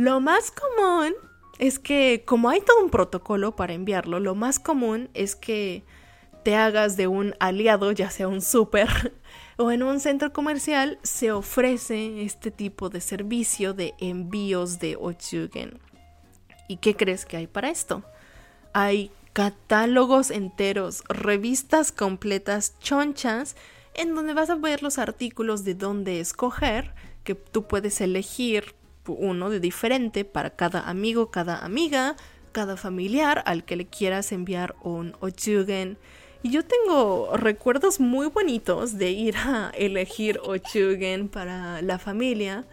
Lo 0.00 0.18
más 0.18 0.50
común 0.50 1.12
es 1.58 1.78
que, 1.78 2.24
como 2.24 2.48
hay 2.48 2.62
todo 2.62 2.82
un 2.82 2.88
protocolo 2.88 3.54
para 3.54 3.74
enviarlo, 3.74 4.18
lo 4.18 4.34
más 4.34 4.58
común 4.58 5.10
es 5.12 5.36
que 5.36 5.84
te 6.42 6.56
hagas 6.56 6.96
de 6.96 7.06
un 7.06 7.34
aliado, 7.38 7.92
ya 7.92 8.08
sea 8.08 8.26
un 8.26 8.40
súper 8.40 8.88
o 9.58 9.70
en 9.70 9.82
un 9.82 10.00
centro 10.00 10.32
comercial, 10.32 10.98
se 11.02 11.32
ofrece 11.32 12.22
este 12.22 12.50
tipo 12.50 12.88
de 12.88 13.02
servicio 13.02 13.74
de 13.74 13.92
envíos 13.98 14.78
de 14.78 14.96
Ochugen. 14.96 15.78
¿Y 16.66 16.78
qué 16.78 16.96
crees 16.96 17.26
que 17.26 17.36
hay 17.36 17.46
para 17.46 17.68
esto? 17.68 18.02
Hay 18.72 19.10
catálogos 19.34 20.30
enteros, 20.30 21.04
revistas 21.10 21.92
completas, 21.92 22.74
chonchas, 22.78 23.54
en 23.92 24.14
donde 24.14 24.32
vas 24.32 24.48
a 24.48 24.54
ver 24.54 24.82
los 24.82 24.96
artículos 24.96 25.62
de 25.64 25.74
dónde 25.74 26.20
escoger, 26.20 26.94
que 27.22 27.34
tú 27.34 27.66
puedes 27.66 28.00
elegir 28.00 28.79
uno 29.06 29.50
de 29.50 29.60
diferente 29.60 30.24
para 30.24 30.50
cada 30.50 30.88
amigo, 30.88 31.30
cada 31.30 31.64
amiga, 31.64 32.16
cada 32.52 32.76
familiar 32.76 33.42
al 33.46 33.64
que 33.64 33.76
le 33.76 33.86
quieras 33.86 34.32
enviar 34.32 34.74
un 34.82 35.16
ochugen. 35.20 35.98
Y 36.42 36.50
yo 36.50 36.64
tengo 36.64 37.36
recuerdos 37.36 38.00
muy 38.00 38.28
bonitos 38.28 38.96
de 38.96 39.10
ir 39.10 39.36
a 39.36 39.72
elegir 39.74 40.40
ochugen 40.42 41.28
para 41.28 41.82
la 41.82 41.98
familia 41.98 42.64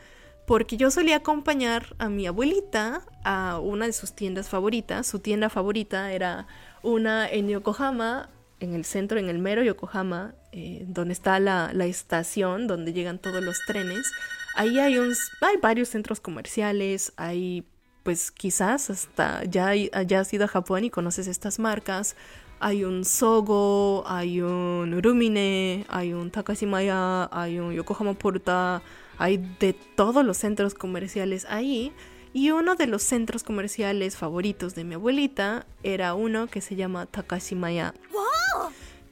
porque 0.48 0.78
yo 0.78 0.90
solía 0.90 1.18
acompañar 1.18 1.94
a 2.00 2.08
mi 2.08 2.26
abuelita 2.26 3.02
a 3.26 3.60
una 3.60 3.86
de 3.86 3.92
sus 3.92 4.14
tiendas 4.14 4.48
favoritas. 4.48 5.06
Su 5.06 5.20
tienda 5.20 5.50
favorita 5.50 6.14
era 6.14 6.48
una 6.82 7.30
en 7.30 7.50
Yokohama, 7.50 8.30
en 8.62 8.74
el 8.74 8.86
centro, 8.86 9.20
en 9.20 9.28
el 9.28 9.40
mero 9.40 9.62
Yokohama, 9.62 10.36
eh, 10.54 10.86
donde 10.88 11.12
está 11.12 11.38
la, 11.42 11.70
estación, 11.86 12.66
donde 12.66 12.94
llegan 12.94 13.20
todos 13.20 13.44
los 13.44 13.60
trenes. 13.68 14.10
Ahí 14.58 14.80
hay, 14.80 14.98
un, 14.98 15.14
hay 15.42 15.58
varios 15.62 15.90
centros 15.90 16.20
comerciales, 16.20 17.14
hay 17.16 17.64
pues 18.02 18.32
quizás 18.32 18.90
hasta 18.90 19.44
ya, 19.44 19.76
ya 19.76 20.22
has 20.22 20.34
ido 20.34 20.46
a 20.46 20.48
Japón 20.48 20.84
y 20.84 20.90
conoces 20.90 21.28
estas 21.28 21.60
marcas. 21.60 22.16
Hay 22.60 22.84
un 22.84 23.06
Sogo, 23.06 24.04
hay 24.08 24.42
un 24.42 24.96
Urumine, 24.96 25.86
hay 25.90 26.14
un 26.14 26.32
Takashimaya, 26.32 27.30
hay 27.32 27.60
un 27.60 27.72
Yokohama 27.74 28.16
Porta, 28.16 28.82
hay 29.20 29.38
de 29.60 29.74
todos 29.74 30.26
los 30.26 30.38
centros 30.38 30.74
comerciales 30.74 31.46
ahí. 31.50 31.94
Y 32.34 32.50
uno 32.50 32.76
de 32.76 32.88
los 32.88 33.04
centros 33.04 33.44
comerciales 33.44 34.18
favoritos 34.18 34.74
de 34.74 34.86
mi 34.86 34.96
abuelita 34.96 35.68
era 35.84 36.16
uno 36.16 36.48
que 36.48 36.62
se 36.62 36.76
llama 36.76 37.06
Takashimaya. 37.06 37.94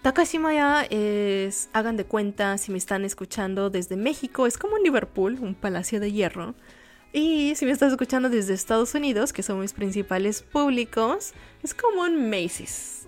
Takashimaya 0.05 0.83
es, 0.91 1.67
hagan 1.73 1.97
de 1.97 2.05
cuenta 2.05 2.59
si 2.59 2.71
me 2.71 2.77
están 2.77 3.05
escuchando 3.05 3.71
desde 3.71 3.95
México, 3.95 4.45
es 4.45 4.55
como 4.55 4.75
un 4.75 4.83
Liverpool, 4.83 5.39
un 5.41 5.55
palacio 5.55 5.99
de 5.99 6.11
hierro. 6.11 6.53
Y 7.11 7.55
si 7.55 7.65
me 7.65 7.71
estás 7.71 7.91
escuchando 7.91 8.29
desde 8.29 8.53
Estados 8.53 8.93
Unidos, 8.93 9.33
que 9.33 9.41
son 9.41 9.59
mis 9.59 9.73
principales 9.73 10.43
públicos, 10.43 11.33
es 11.63 11.73
como 11.73 12.03
un 12.03 12.29
Macy's, 12.29 13.07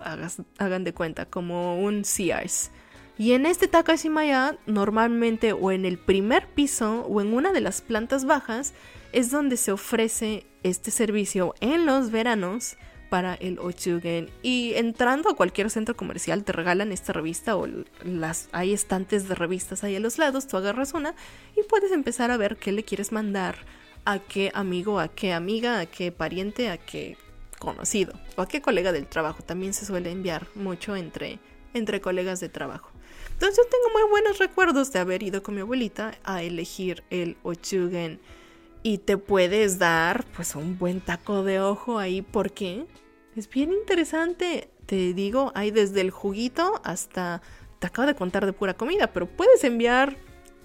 hagan 0.58 0.82
de 0.82 0.92
cuenta, 0.92 1.24
como 1.24 1.80
un 1.80 2.04
Sears. 2.04 2.72
Y 3.16 3.30
en 3.30 3.46
este 3.46 3.68
Takashimaya, 3.68 4.58
normalmente 4.66 5.52
o 5.52 5.70
en 5.70 5.84
el 5.84 5.98
primer 5.98 6.48
piso 6.48 7.02
o 7.02 7.20
en 7.20 7.32
una 7.32 7.52
de 7.52 7.60
las 7.60 7.80
plantas 7.80 8.24
bajas, 8.24 8.74
es 9.12 9.30
donde 9.30 9.56
se 9.56 9.70
ofrece 9.70 10.46
este 10.64 10.90
servicio 10.90 11.54
en 11.60 11.86
los 11.86 12.10
veranos 12.10 12.76
para 13.08 13.34
el 13.34 13.58
Ochugen. 13.58 14.30
Y 14.42 14.74
entrando 14.74 15.30
a 15.30 15.36
cualquier 15.36 15.70
centro 15.70 15.96
comercial 15.96 16.44
te 16.44 16.52
regalan 16.52 16.92
esta 16.92 17.12
revista 17.12 17.56
o 17.56 17.66
las 18.04 18.48
hay 18.52 18.72
estantes 18.72 19.28
de 19.28 19.34
revistas 19.34 19.84
ahí 19.84 19.96
a 19.96 20.00
los 20.00 20.18
lados, 20.18 20.46
tú 20.46 20.56
agarras 20.56 20.94
una 20.94 21.14
y 21.56 21.62
puedes 21.62 21.92
empezar 21.92 22.30
a 22.30 22.36
ver 22.36 22.56
qué 22.56 22.72
le 22.72 22.84
quieres 22.84 23.12
mandar 23.12 23.56
a 24.04 24.18
qué 24.18 24.50
amigo, 24.54 25.00
a 25.00 25.08
qué 25.08 25.32
amiga, 25.32 25.80
a 25.80 25.86
qué 25.86 26.12
pariente, 26.12 26.70
a 26.70 26.78
qué 26.78 27.16
conocido 27.58 28.12
o 28.36 28.42
a 28.42 28.48
qué 28.48 28.62
colega 28.62 28.92
del 28.92 29.06
trabajo. 29.06 29.42
También 29.42 29.74
se 29.74 29.84
suele 29.84 30.10
enviar 30.10 30.46
mucho 30.54 30.96
entre, 30.96 31.38
entre 31.74 32.00
colegas 32.00 32.40
de 32.40 32.48
trabajo. 32.48 32.90
Entonces 33.32 33.56
yo 33.56 33.70
tengo 33.70 33.92
muy 33.92 34.10
buenos 34.10 34.38
recuerdos 34.38 34.92
de 34.92 34.98
haber 34.98 35.22
ido 35.22 35.42
con 35.42 35.54
mi 35.54 35.60
abuelita 35.60 36.18
a 36.24 36.42
elegir 36.42 37.04
el 37.10 37.36
ochugen 37.42 38.20
y 38.82 38.98
te 38.98 39.18
puedes 39.18 39.78
dar 39.78 40.24
pues 40.36 40.54
un 40.54 40.78
buen 40.78 41.00
taco 41.00 41.42
de 41.42 41.60
ojo 41.60 41.98
ahí 41.98 42.22
porque 42.22 42.86
es 43.36 43.48
bien 43.48 43.72
interesante. 43.72 44.70
Te 44.86 45.12
digo, 45.14 45.52
hay 45.54 45.70
desde 45.70 46.00
el 46.00 46.10
juguito 46.10 46.80
hasta 46.84 47.42
te 47.78 47.86
acabo 47.86 48.06
de 48.06 48.14
contar 48.14 48.46
de 48.46 48.52
pura 48.52 48.74
comida, 48.74 49.12
pero 49.12 49.26
puedes 49.26 49.62
enviar 49.64 50.16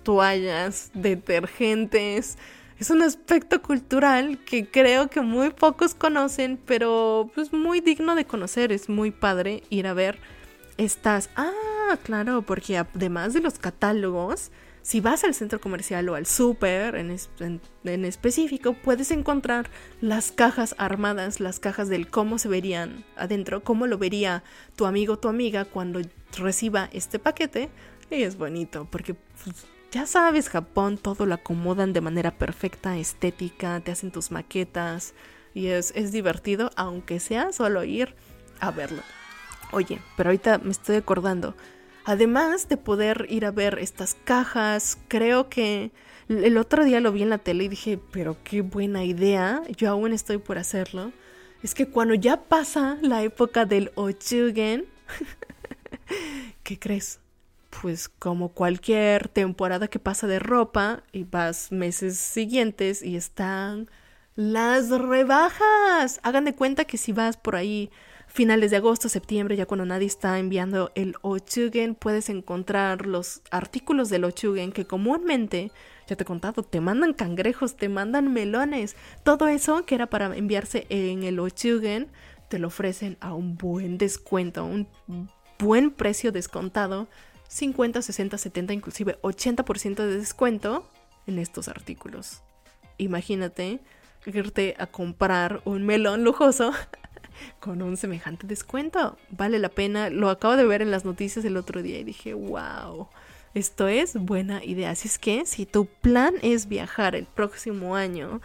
toallas, 0.04 0.92
detergentes. 0.94 2.38
Es 2.80 2.90
un 2.90 3.02
aspecto 3.02 3.62
cultural 3.62 4.40
que 4.46 4.68
creo 4.68 5.10
que 5.10 5.22
muy 5.22 5.52
pocos 5.52 5.94
conocen, 5.94 6.60
pero 6.66 7.30
pues 7.36 7.54
muy 7.54 7.82
digno 7.82 8.16
de 8.16 8.26
conocer. 8.26 8.72
Es 8.72 8.90
muy 8.90 9.12
padre 9.12 9.64
ir 9.70 9.88
a 9.88 9.94
ver 9.94 10.20
estas. 10.78 11.30
Ah, 11.36 11.98
claro, 12.04 12.42
porque 12.42 12.78
además 12.78 13.34
de 13.34 13.42
los 13.42 13.60
catálogos, 13.60 14.52
si 14.84 15.00
vas 15.00 15.24
al 15.24 15.34
centro 15.34 15.62
comercial 15.62 16.08
o 16.10 16.16
al 16.16 16.26
súper 16.26 16.96
en, 16.96 17.18
en, 17.86 18.06
específico, 18.06 18.74
puedes 18.74 19.12
encontrar 19.12 19.70
las 20.02 20.34
cajas 20.34 20.76
armadas, 20.78 21.40
las 21.40 21.60
cajas 21.62 21.88
del 21.88 22.10
cómo 22.10 22.38
se 22.38 22.50
verían 22.50 23.06
adentro, 23.16 23.64
cómo 23.64 23.88
lo 23.88 23.98
vería 23.98 24.44
tu 24.76 24.86
amigo 24.86 25.14
o 25.14 25.20
tu 25.20 25.30
amiga 25.30 25.64
cuando 25.64 26.02
reciba 26.38 26.90
este 26.92 27.18
paquete. 27.18 27.70
Y 28.12 28.24
es 28.24 28.38
bonito, 28.38 28.86
porque 28.92 29.14
pues, 29.14 29.66
ya 29.90 30.06
sabes, 30.06 30.50
Japón 30.50 30.98
todo 30.98 31.26
lo 31.26 31.36
acomodan 31.36 31.94
de 31.94 32.02
manera 32.02 32.38
perfecta, 32.38 32.98
estética, 32.98 33.80
te 33.80 33.92
hacen 33.92 34.12
tus 34.12 34.32
maquetas 34.32 35.14
y 35.54 35.68
es, 35.68 35.94
es 35.96 36.12
divertido, 36.12 36.72
aunque 36.76 37.22
sea 37.22 37.54
solo 37.54 37.86
ir 37.86 38.16
a 38.60 38.70
verlo. 38.72 39.02
Oye, 39.72 40.00
pero 40.18 40.30
ahorita 40.30 40.58
me 40.58 40.72
estoy 40.72 40.98
acordando. 40.98 41.56
Además 42.06 42.68
de 42.68 42.78
poder 42.78 43.28
ir 43.30 43.46
a 43.46 43.52
ver 43.52 43.80
estas 43.80 44.16
cajas, 44.26 44.98
creo 45.08 45.50
que 45.50 45.92
el 46.28 46.58
otro 46.58 46.84
día 46.84 47.00
lo 47.00 47.12
vi 47.12 47.24
en 47.24 47.30
la 47.30 47.38
tele 47.38 47.66
y 47.66 47.70
dije, 47.70 48.00
pero 48.12 48.38
qué 48.44 48.62
buena 48.62 49.04
idea, 49.04 49.62
yo 49.78 49.90
aún 49.90 50.12
estoy 50.12 50.38
por 50.38 50.58
hacerlo. 50.58 51.12
Es 51.62 51.74
que 51.74 51.88
cuando 51.88 52.14
ya 52.14 52.42
pasa 52.42 52.98
la 53.02 53.24
época 53.24 53.66
del 53.66 53.92
Ochugen, 53.96 54.86
¿qué 56.64 56.78
crees? 56.78 57.20
Pues 57.82 58.10
como 58.10 58.50
cualquier 58.50 59.30
temporada 59.30 59.88
que 59.88 60.00
pasa 60.00 60.28
de 60.28 60.40
ropa 60.40 61.04
y 61.14 61.24
vas 61.24 61.72
meses 61.72 62.18
siguientes 62.18 63.02
y 63.02 63.16
están 63.16 63.90
las 64.36 64.90
rebajas. 64.90 66.20
Hagan 66.24 66.46
de 66.46 66.54
cuenta 66.54 66.86
que 66.86 66.98
si 66.98 67.14
vas 67.14 67.38
por 67.38 67.56
ahí 67.56 67.90
finales 68.34 68.72
de 68.72 68.78
agosto, 68.78 69.10
septiembre, 69.10 69.56
ya 69.56 69.68
cuando 69.68 69.86
nadie 69.86 70.08
está 70.08 70.40
enviando 70.40 70.92
el 70.96 71.16
Ochugen, 71.22 71.94
puedes 71.94 72.30
encontrar 72.30 73.06
los 73.06 73.44
artículos 73.52 74.10
del 74.10 74.24
Ochugen 74.24 74.72
que 74.72 74.86
comúnmente 74.86 75.72
Ya 76.08 76.16
te 76.16 76.24
he 76.24 76.26
contado, 76.26 76.64
te 76.64 76.82
mandan 76.82 77.14
cangrejos, 77.14 77.78
te 77.78 77.90
mandan 77.90 78.34
melones. 78.34 78.96
Todo 79.24 79.48
eso 79.48 79.86
que 79.86 79.96
era 79.96 80.08
para 80.08 80.36
enviarse 80.36 80.88
en 80.90 81.24
el 81.24 81.40
Ochugen, 81.40 82.08
te 82.50 82.58
lo 82.58 82.68
ofrecen 82.68 83.18
a 83.22 83.36
un 83.36 83.56
buen 83.56 84.00
descuento, 84.00 84.66
un 84.66 84.88
buen 85.60 85.92
precio 85.92 86.32
descontado. 86.32 87.08
50, 87.50 88.02
60, 88.02 88.38
70, 88.38 88.74
inclusive 88.74 89.22
80% 89.22 89.96
de 89.96 90.18
descuento 90.18 90.90
en 91.28 91.38
estos 91.38 91.68
artículos. 91.68 92.42
Imagínate 92.98 93.80
irte 94.26 94.76
a 94.80 94.88
comprar 94.88 95.62
un 95.66 95.86
melón 95.86 96.24
lujoso 96.24 96.72
con 97.60 97.82
un 97.82 97.98
semejante 97.98 98.48
descuento. 98.48 99.18
Vale 99.30 99.60
la 99.60 99.70
pena. 99.70 100.10
Lo 100.10 100.30
acabo 100.30 100.56
de 100.56 100.66
ver 100.66 100.82
en 100.82 100.92
las 100.92 101.06
noticias 101.06 101.46
el 101.46 101.58
otro 101.58 101.82
día 101.82 102.00
y 102.00 102.04
dije, 102.04 102.34
wow, 102.34 103.08
esto 103.54 103.88
es 103.88 104.16
buena 104.16 104.64
idea. 104.64 104.92
Así 104.92 105.08
es 105.08 105.18
que 105.18 105.46
si 105.46 105.66
tu 105.66 105.86
plan 105.86 106.34
es 106.42 106.68
viajar 106.68 107.16
el 107.16 107.26
próximo 107.26 107.96
año 107.96 108.42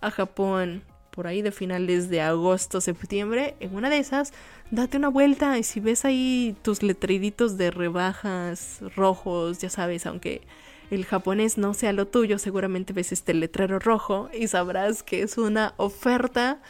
a 0.00 0.10
Japón, 0.10 0.82
por 1.10 1.26
ahí 1.26 1.42
de 1.42 1.52
finales 1.52 2.08
de 2.08 2.22
agosto, 2.22 2.80
septiembre, 2.80 3.54
en 3.60 3.74
una 3.74 3.90
de 3.90 3.98
esas, 3.98 4.32
date 4.70 4.96
una 4.96 5.08
vuelta 5.08 5.58
y 5.58 5.62
si 5.62 5.78
ves 5.78 6.04
ahí 6.04 6.56
tus 6.62 6.82
letreritos 6.82 7.58
de 7.58 7.70
rebajas 7.70 8.78
rojos, 8.96 9.58
ya 9.58 9.68
sabes, 9.68 10.06
aunque 10.06 10.42
el 10.90 11.04
japonés 11.04 11.58
no 11.58 11.74
sea 11.74 11.92
lo 11.92 12.06
tuyo, 12.06 12.38
seguramente 12.38 12.92
ves 12.92 13.12
este 13.12 13.34
letrero 13.34 13.78
rojo 13.78 14.28
y 14.32 14.48
sabrás 14.48 15.02
que 15.02 15.22
es 15.22 15.38
una 15.38 15.74
oferta. 15.76 16.60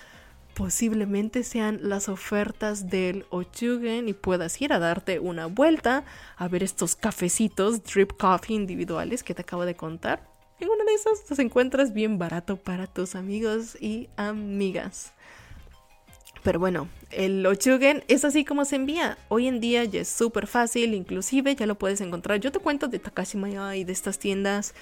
Posiblemente 0.55 1.45
sean 1.45 1.81
las 1.83 2.11
ofertas 2.11 2.91
del 2.91 3.25
Ochugen 3.31 4.09
y 4.09 4.12
puedas 4.12 4.61
ir 4.61 4.75
a 4.75 4.79
darte 4.79 5.19
una 5.19 5.47
vuelta 5.47 6.05
a 6.37 6.49
ver 6.49 6.62
estos 6.62 6.95
cafecitos, 6.95 7.83
drip 7.85 8.12
coffee 8.19 8.55
individuales 8.55 9.23
que 9.23 9.35
te 9.35 9.43
acabo 9.43 9.65
de 9.65 9.75
contar. 9.75 10.29
En 10.61 10.69
una 10.69 10.85
de 10.85 10.93
esas 10.93 11.29
los 11.31 11.38
encuentras 11.38 11.95
bien 11.95 12.19
barato 12.19 12.57
para 12.57 12.87
tus 12.87 13.15
amigos 13.15 13.77
y 13.81 14.11
amigas. 14.17 15.12
Pero 16.43 16.59
bueno, 16.59 16.88
el 17.11 17.47
Ochugen 17.47 18.05
es 18.09 18.25
así 18.25 18.45
como 18.45 18.65
se 18.65 18.77
envía. 18.77 19.17
Hoy 19.29 19.47
en 19.47 19.59
día 19.59 19.85
ya 19.85 20.03
es 20.03 20.09
súper 20.09 20.47
fácil, 20.47 20.93
inclusive 20.93 21.55
ya 21.55 21.67
lo 21.67 21.77
puedes 21.77 22.01
encontrar. 22.01 22.41
Yo 22.41 22.53
te 22.53 22.59
cuento 22.59 22.88
de 22.88 22.99
Takashimaya 22.99 23.75
y 23.77 23.85
de 23.85 23.93
estas 23.93 24.19
tiendas 24.19 24.75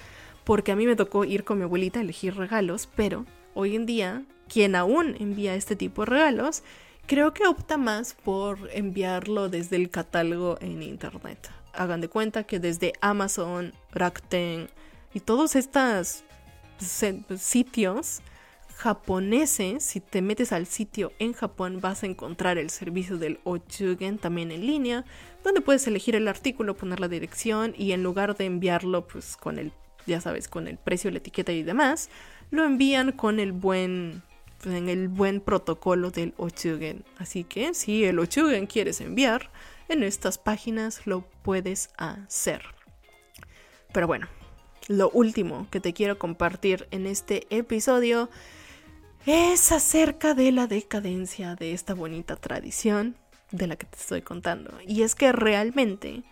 porque 0.43 0.71
a 0.71 0.75
mí 0.75 0.85
me 0.85 0.95
tocó 0.95 1.23
ir 1.23 1.43
con 1.43 1.59
mi 1.59 1.63
abuelita 1.63 1.99
a 1.99 2.01
elegir 2.01 2.35
regalos, 2.35 2.89
pero 2.95 3.25
hoy 3.53 3.75
en 3.75 3.85
día 3.85 4.23
quien 4.47 4.75
aún 4.75 5.15
envía 5.19 5.55
este 5.55 5.75
tipo 5.75 6.01
de 6.01 6.11
regalos 6.11 6.63
creo 7.07 7.33
que 7.33 7.47
opta 7.47 7.77
más 7.77 8.13
por 8.13 8.69
enviarlo 8.73 9.49
desde 9.49 9.75
el 9.75 9.89
catálogo 9.89 10.57
en 10.61 10.81
internet. 10.81 11.49
Hagan 11.73 12.01
de 12.01 12.09
cuenta 12.09 12.43
que 12.43 12.59
desde 12.59 12.93
Amazon, 13.01 13.73
Rakuten 13.91 14.69
y 15.13 15.19
todos 15.19 15.55
estos 15.55 16.23
sitios 17.37 18.21
japoneses, 18.75 19.83
si 19.83 19.99
te 19.99 20.21
metes 20.21 20.51
al 20.51 20.65
sitio 20.65 21.11
en 21.19 21.33
Japón 21.33 21.81
vas 21.81 22.03
a 22.03 22.07
encontrar 22.07 22.57
el 22.57 22.69
servicio 22.69 23.17
del 23.17 23.39
Ochugen 23.43 24.17
también 24.17 24.51
en 24.51 24.65
línea, 24.65 25.05
donde 25.43 25.61
puedes 25.61 25.85
elegir 25.85 26.15
el 26.15 26.27
artículo, 26.27 26.75
poner 26.75 26.99
la 26.99 27.07
dirección 27.07 27.75
y 27.77 27.91
en 27.91 28.03
lugar 28.03 28.35
de 28.35 28.45
enviarlo 28.45 29.07
pues 29.07 29.37
con 29.37 29.59
el, 29.59 29.71
ya 30.07 30.19
sabes, 30.19 30.47
con 30.47 30.67
el 30.67 30.77
precio, 30.77 31.11
la 31.11 31.17
etiqueta 31.17 31.51
y 31.51 31.61
demás, 31.61 32.09
lo 32.51 32.65
envían 32.65 33.11
con 33.13 33.39
el 33.39 33.51
buen 33.53 34.21
en 34.65 34.89
el 34.89 35.07
buen 35.07 35.41
protocolo 35.41 36.11
del 36.11 36.33
Ochugen. 36.37 37.03
Así 37.17 37.43
que 37.43 37.73
si 37.73 38.03
el 38.03 38.19
Ochugen 38.19 38.67
quieres 38.67 39.01
enviar, 39.01 39.49
en 39.89 40.03
estas 40.03 40.37
páginas 40.37 41.07
lo 41.07 41.21
puedes 41.41 41.89
hacer. 41.97 42.61
Pero 43.91 44.07
bueno, 44.07 44.27
lo 44.87 45.09
último 45.09 45.67
que 45.71 45.79
te 45.79 45.93
quiero 45.93 46.19
compartir 46.19 46.87
en 46.91 47.07
este 47.07 47.47
episodio 47.49 48.29
es 49.25 49.71
acerca 49.71 50.33
de 50.33 50.51
la 50.51 50.67
decadencia 50.67 51.55
de 51.55 51.73
esta 51.73 51.93
bonita 51.93 52.35
tradición 52.35 53.15
de 53.51 53.67
la 53.67 53.75
que 53.75 53.85
te 53.85 53.97
estoy 53.97 54.21
contando. 54.21 54.73
Y 54.87 55.03
es 55.03 55.15
que 55.15 55.31
realmente 55.31 56.23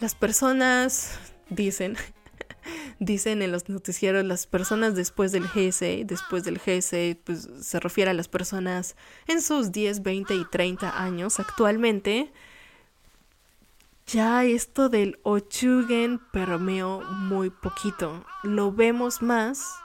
las 0.00 0.14
personas 0.14 1.18
dicen, 1.48 1.96
dicen 3.04 3.42
en 3.42 3.52
los 3.52 3.68
noticieros, 3.68 4.24
las 4.24 4.46
personas 4.46 4.94
después 4.94 5.32
del 5.32 5.46
GSE, 5.46 6.04
después 6.04 6.44
del 6.44 6.58
GSE, 6.58 7.20
pues 7.24 7.48
se 7.60 7.80
refiere 7.80 8.10
a 8.10 8.14
las 8.14 8.28
personas 8.28 8.96
en 9.26 9.42
sus 9.42 9.72
10, 9.72 10.02
20 10.02 10.34
y 10.34 10.44
30 10.44 11.02
años 11.02 11.40
actualmente. 11.40 12.32
Ya 14.06 14.44
esto 14.44 14.88
del 14.88 15.18
Ochugen 15.22 16.20
permeó 16.32 17.02
muy 17.02 17.50
poquito. 17.50 18.24
Lo 18.42 18.72
vemos 18.72 19.22
más 19.22 19.82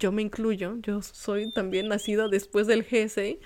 yo 0.00 0.10
me 0.12 0.22
incluyo, 0.22 0.76
yo 0.78 1.02
soy 1.02 1.52
también 1.52 1.88
nacida 1.88 2.26
después 2.26 2.66
del 2.66 2.84
GSE, 2.84 3.38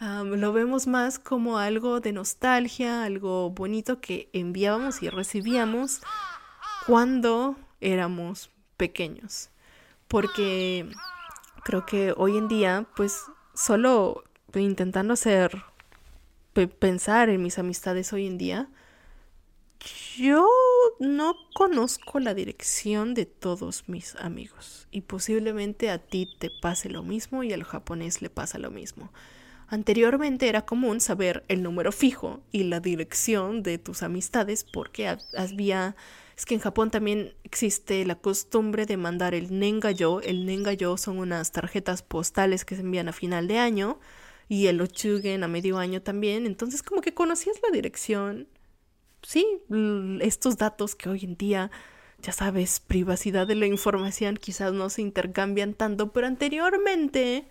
lo 0.00 0.52
vemos 0.52 0.88
más 0.88 1.18
como 1.20 1.58
algo 1.58 2.00
de 2.00 2.12
nostalgia, 2.12 3.04
algo 3.04 3.50
bonito 3.50 4.00
que 4.00 4.28
enviábamos 4.32 5.02
y 5.02 5.08
recibíamos 5.08 6.02
cuando 6.86 7.56
éramos 7.80 8.50
pequeños. 8.76 9.50
Porque 10.08 10.88
creo 11.64 11.84
que 11.84 12.14
hoy 12.16 12.36
en 12.36 12.48
día, 12.48 12.86
pues 12.96 13.16
solo 13.54 14.24
intentando 14.54 15.14
hacer, 15.14 15.62
pensar 16.78 17.28
en 17.28 17.42
mis 17.42 17.58
amistades 17.58 18.12
hoy 18.12 18.26
en 18.26 18.38
día, 18.38 18.68
yo 20.16 20.48
no 20.98 21.34
conozco 21.54 22.20
la 22.20 22.34
dirección 22.34 23.14
de 23.14 23.26
todos 23.26 23.88
mis 23.88 24.16
amigos 24.16 24.88
y 24.90 25.02
posiblemente 25.02 25.90
a 25.90 25.98
ti 25.98 26.28
te 26.38 26.50
pase 26.50 26.88
lo 26.88 27.02
mismo 27.02 27.42
y 27.42 27.52
al 27.52 27.64
japonés 27.64 28.22
le 28.22 28.30
pasa 28.30 28.58
lo 28.58 28.70
mismo. 28.70 29.12
Anteriormente 29.68 30.48
era 30.48 30.64
común 30.64 31.00
saber 31.00 31.44
el 31.48 31.62
número 31.62 31.92
fijo 31.92 32.40
y 32.52 32.64
la 32.64 32.80
dirección 32.80 33.62
de 33.62 33.78
tus 33.78 34.02
amistades 34.02 34.64
porque 34.64 35.16
había 35.36 35.96
es 36.36 36.44
que 36.44 36.54
en 36.54 36.60
Japón 36.60 36.90
también 36.90 37.34
existe 37.44 38.04
la 38.04 38.16
costumbre 38.16 38.84
de 38.86 38.96
mandar 38.96 39.34
el 39.34 39.58
nengayo. 39.58 40.20
El 40.20 40.44
nengayo 40.44 40.96
son 40.96 41.18
unas 41.18 41.52
tarjetas 41.52 42.02
postales 42.02 42.64
que 42.64 42.74
se 42.74 42.82
envían 42.82 43.08
a 43.08 43.12
final 43.12 43.48
de 43.48 43.58
año 43.58 43.98
y 44.48 44.66
el 44.66 44.80
ochugen 44.80 45.44
a 45.44 45.48
medio 45.48 45.78
año 45.78 46.02
también. 46.02 46.44
Entonces 46.44 46.82
como 46.82 47.00
que 47.00 47.14
conocías 47.14 47.56
la 47.62 47.74
dirección 47.74 48.48
sí, 49.26 49.44
estos 50.20 50.56
datos 50.56 50.94
que 50.94 51.08
hoy 51.08 51.24
en 51.24 51.36
día, 51.36 51.70
ya 52.22 52.32
sabes, 52.32 52.80
privacidad 52.80 53.46
de 53.46 53.56
la 53.56 53.66
información 53.66 54.36
quizás 54.36 54.72
no 54.72 54.88
se 54.88 55.02
intercambian 55.02 55.74
tanto, 55.74 56.12
pero 56.12 56.26
anteriormente 56.26 57.46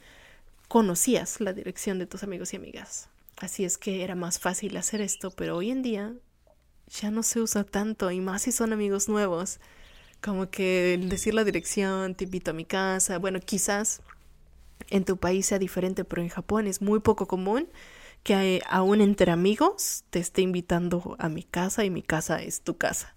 conocías 0.67 1.41
la 1.41 1.54
dirección 1.54 2.00
de 2.00 2.08
tus 2.08 2.24
amigos 2.24 2.54
y 2.54 2.58
amigas. 2.58 3.10
Así 3.38 3.65
es 3.65 3.78
que 3.78 4.04
era 4.04 4.15
más 4.15 4.39
fácil 4.39 4.78
hacer 4.78 5.02
esto, 5.02 5.32
pero 5.32 5.58
hoy 5.58 5.69
en 5.69 5.82
día 5.82 6.13
ya 6.88 7.12
no 7.12 7.24
se 7.24 7.39
usa 7.41 7.63
tanto 7.63 8.12
y 8.12 8.21
más 8.21 8.43
si 8.43 8.52
son 8.52 8.74
amigos 8.74 9.10
nuevos. 9.10 9.60
Como 10.21 10.50
que 10.50 11.00
decir 11.10 11.34
la 11.34 11.43
dirección, 11.43 12.15
te 12.15 12.24
invito 12.26 12.52
a 12.52 12.54
mi 12.54 12.65
casa. 12.65 13.19
Bueno, 13.19 13.39
quizás 13.39 14.02
en 14.89 15.06
tu 15.06 15.17
país 15.17 15.45
sea 15.48 15.60
diferente, 15.60 16.04
pero 16.04 16.21
en 16.21 16.30
Japón 16.30 16.67
es 16.67 16.82
muy 16.82 17.00
poco 17.00 17.28
común 17.28 17.67
que 18.24 18.62
aún 18.67 19.02
entre 19.02 19.32
amigos 19.32 20.04
te 20.10 20.19
esté 20.19 20.41
invitando 20.41 21.15
a 21.19 21.30
mi 21.30 21.43
casa 21.43 21.86
y 21.86 21.91
mi 21.91 22.02
casa 22.02 22.41
es 22.41 22.62
tu 22.62 22.78
casa. 22.78 23.15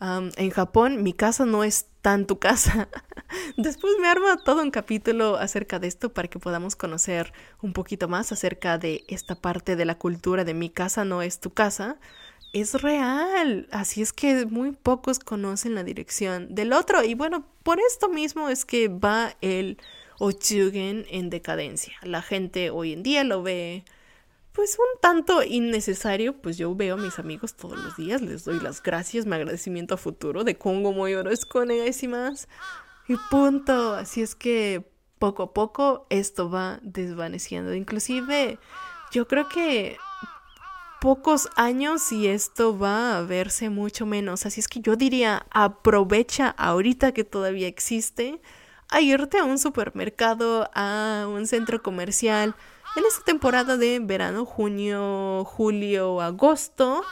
en 0.00 0.50
Japón 0.50 1.02
mi 1.02 1.12
casa 1.12 1.44
no 1.44 1.64
es 1.64 1.86
tan 2.02 2.26
tu 2.26 2.38
casa. 2.38 2.88
Después 3.56 3.94
me 4.00 4.08
arma 4.08 4.36
todo 4.44 4.62
un 4.62 4.70
capítulo 4.70 5.36
acerca 5.36 5.78
de 5.78 5.88
esto 5.88 6.12
para 6.12 6.28
que 6.28 6.38
podamos 6.38 6.76
conocer 6.76 7.32
un 7.62 7.72
poquito 7.72 8.08
más 8.08 8.32
acerca 8.32 8.78
de 8.78 9.04
esta 9.08 9.36
parte 9.40 9.76
de 9.76 9.84
la 9.84 9.96
cultura 9.96 10.44
de 10.44 10.54
mi 10.54 10.70
casa 10.70 11.04
no 11.04 11.22
es 11.22 11.40
tu 11.40 11.50
casa. 11.50 11.98
Es 12.60 12.74
real, 12.82 13.68
así 13.70 14.02
es 14.02 14.12
que 14.12 14.44
muy 14.46 14.72
pocos 14.72 15.20
conocen 15.20 15.76
la 15.76 15.84
dirección 15.84 16.54
del 16.54 16.72
otro 16.72 17.04
y 17.04 17.14
bueno, 17.14 17.46
por 17.62 17.78
esto 17.78 18.08
mismo 18.08 18.48
es 18.48 18.64
que 18.64 18.88
va 18.88 19.36
el 19.40 19.78
Ochugen 20.18 21.06
en 21.08 21.30
decadencia. 21.30 21.94
La 22.02 22.20
gente 22.20 22.70
hoy 22.70 22.94
en 22.94 23.04
día 23.04 23.22
lo 23.22 23.44
ve 23.44 23.84
pues 24.52 24.76
un 24.76 25.00
tanto 25.00 25.44
innecesario, 25.44 26.32
pues 26.32 26.58
yo 26.58 26.74
veo 26.74 26.96
a 26.96 26.98
mis 26.98 27.20
amigos 27.20 27.54
todos 27.54 27.78
los 27.78 27.96
días, 27.96 28.22
les 28.22 28.44
doy 28.44 28.58
las 28.58 28.82
gracias, 28.82 29.24
mi 29.24 29.36
agradecimiento 29.36 29.94
a 29.94 29.96
futuro 29.96 30.42
de 30.42 30.58
Congo 30.58 30.92
con 31.48 31.70
y 31.70 32.08
más. 32.08 32.48
Y 33.06 33.14
punto. 33.30 33.94
Así 33.94 34.20
es 34.20 34.34
que 34.34 34.84
poco 35.20 35.44
a 35.44 35.54
poco 35.54 36.08
esto 36.10 36.50
va 36.50 36.80
desvaneciendo. 36.82 37.72
Inclusive 37.72 38.58
yo 39.12 39.28
creo 39.28 39.48
que 39.48 39.96
pocos 41.00 41.48
años 41.56 42.12
y 42.12 42.28
esto 42.28 42.78
va 42.78 43.18
a 43.18 43.22
verse 43.22 43.70
mucho 43.70 44.06
menos. 44.06 44.46
Así 44.46 44.60
es 44.60 44.68
que 44.68 44.80
yo 44.80 44.96
diría, 44.96 45.46
aprovecha 45.50 46.48
ahorita 46.50 47.12
que 47.12 47.24
todavía 47.24 47.68
existe 47.68 48.40
a 48.90 49.00
irte 49.00 49.38
a 49.38 49.44
un 49.44 49.58
supermercado, 49.58 50.70
a 50.74 51.26
un 51.28 51.46
centro 51.46 51.82
comercial, 51.82 52.54
en 52.96 53.04
esta 53.04 53.22
temporada 53.24 53.76
de 53.76 54.00
verano, 54.00 54.44
junio, 54.44 55.44
julio, 55.44 56.20
agosto, 56.20 57.04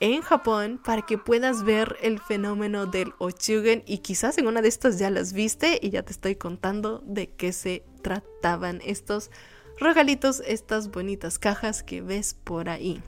en 0.00 0.22
Japón 0.22 0.80
para 0.82 1.02
que 1.02 1.18
puedas 1.18 1.62
ver 1.62 1.96
el 2.02 2.18
fenómeno 2.18 2.86
del 2.86 3.12
Ochugen 3.18 3.82
y 3.86 3.98
quizás 3.98 4.38
en 4.38 4.46
una 4.46 4.62
de 4.62 4.68
estas 4.68 4.98
ya 4.98 5.10
las 5.10 5.32
viste 5.32 5.78
y 5.80 5.90
ya 5.90 6.02
te 6.02 6.12
estoy 6.12 6.36
contando 6.36 7.02
de 7.04 7.30
qué 7.30 7.52
se 7.52 7.84
trataban 8.02 8.80
estos 8.84 9.30
regalitos, 9.78 10.42
estas 10.46 10.90
bonitas 10.90 11.38
cajas 11.38 11.82
que 11.82 12.00
ves 12.00 12.34
por 12.34 12.68
ahí. 12.68 13.02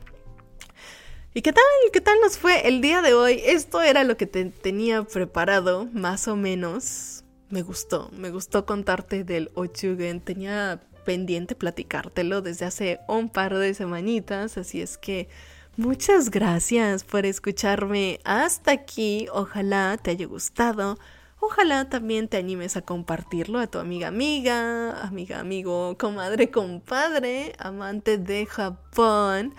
¿Y 1.34 1.40
qué 1.40 1.54
tal? 1.54 1.64
¿Qué 1.94 2.02
tal 2.02 2.20
nos 2.20 2.36
fue 2.36 2.68
el 2.68 2.82
día 2.82 3.00
de 3.00 3.14
hoy? 3.14 3.40
Esto 3.46 3.80
era 3.80 4.04
lo 4.04 4.18
que 4.18 4.26
te 4.26 4.44
tenía 4.44 5.02
preparado, 5.02 5.88
más 5.94 6.28
o 6.28 6.36
menos. 6.36 7.24
Me 7.48 7.62
gustó, 7.62 8.10
me 8.12 8.28
gustó 8.28 8.66
contarte 8.66 9.24
del 9.24 9.50
Ochugen. 9.54 10.20
Tenía 10.20 10.82
pendiente 11.06 11.54
platicártelo 11.54 12.42
desde 12.42 12.66
hace 12.66 13.00
un 13.08 13.30
par 13.30 13.56
de 13.56 13.72
semanitas, 13.72 14.58
así 14.58 14.82
es 14.82 14.98
que 14.98 15.30
muchas 15.78 16.30
gracias 16.30 17.02
por 17.02 17.24
escucharme 17.24 18.20
hasta 18.24 18.72
aquí. 18.72 19.26
Ojalá 19.32 19.96
te 19.96 20.10
haya 20.10 20.26
gustado. 20.26 20.98
Ojalá 21.40 21.88
también 21.88 22.28
te 22.28 22.36
animes 22.36 22.76
a 22.76 22.82
compartirlo 22.82 23.58
a 23.58 23.68
tu 23.68 23.78
amiga 23.78 24.08
amiga, 24.08 25.00
amiga 25.00 25.40
amigo, 25.40 25.96
comadre 25.96 26.50
compadre, 26.50 27.54
amante 27.58 28.18
de 28.18 28.44
Japón. 28.44 29.54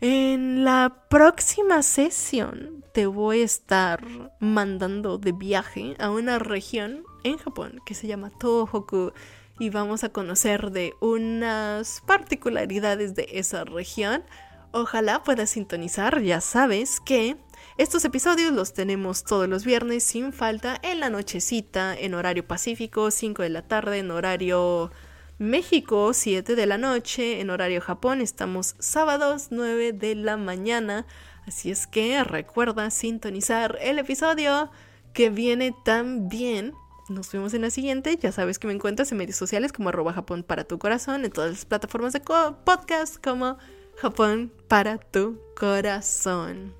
En 0.00 0.62
la 0.62 1.06
próxima 1.08 1.82
sesión 1.82 2.84
te 2.94 3.06
voy 3.06 3.40
a 3.40 3.44
estar 3.44 4.06
mandando 4.38 5.18
de 5.18 5.32
viaje 5.32 5.96
a 5.98 6.10
una 6.10 6.38
región 6.38 7.02
en 7.24 7.36
Japón 7.36 7.80
que 7.84 7.94
se 7.94 8.06
llama 8.06 8.30
Tohoku 8.30 9.10
y 9.58 9.70
vamos 9.70 10.04
a 10.04 10.10
conocer 10.10 10.70
de 10.70 10.94
unas 11.00 12.00
particularidades 12.06 13.16
de 13.16 13.26
esa 13.32 13.64
región. 13.64 14.22
Ojalá 14.70 15.24
puedas 15.24 15.50
sintonizar, 15.50 16.22
ya 16.22 16.40
sabes 16.40 17.00
que 17.00 17.36
estos 17.76 18.04
episodios 18.04 18.52
los 18.52 18.74
tenemos 18.74 19.24
todos 19.24 19.48
los 19.48 19.64
viernes 19.64 20.04
sin 20.04 20.32
falta 20.32 20.78
en 20.82 21.00
la 21.00 21.10
nochecita, 21.10 21.92
en 21.98 22.14
horario 22.14 22.46
pacífico, 22.46 23.10
5 23.10 23.42
de 23.42 23.48
la 23.48 23.62
tarde, 23.62 23.98
en 23.98 24.12
horario 24.12 24.92
México, 25.38 26.12
7 26.12 26.56
de 26.56 26.66
la 26.66 26.78
noche, 26.78 27.40
en 27.40 27.50
horario 27.50 27.80
Japón 27.80 28.20
estamos 28.20 28.74
sábados, 28.80 29.48
9 29.50 29.92
de 29.92 30.16
la 30.16 30.36
mañana. 30.36 31.06
Así 31.46 31.70
es 31.70 31.86
que 31.86 32.24
recuerda 32.24 32.90
sintonizar 32.90 33.78
el 33.80 34.00
episodio 34.00 34.68
que 35.12 35.30
viene 35.30 35.72
también. 35.84 36.72
Nos 37.08 37.30
vemos 37.30 37.54
en 37.54 37.62
la 37.62 37.70
siguiente. 37.70 38.16
Ya 38.16 38.32
sabes 38.32 38.58
que 38.58 38.66
me 38.66 38.72
encuentras 38.72 39.12
en 39.12 39.18
medios 39.18 39.36
sociales 39.36 39.72
como 39.72 39.90
arroba 39.90 40.12
Japón 40.12 40.42
para 40.42 40.64
tu 40.64 40.80
corazón, 40.80 41.24
en 41.24 41.30
todas 41.30 41.50
las 41.50 41.64
plataformas 41.64 42.12
de 42.12 42.20
podcast 42.20 43.22
como 43.22 43.58
Japón 43.96 44.52
para 44.66 44.98
tu 44.98 45.38
corazón. 45.56 46.74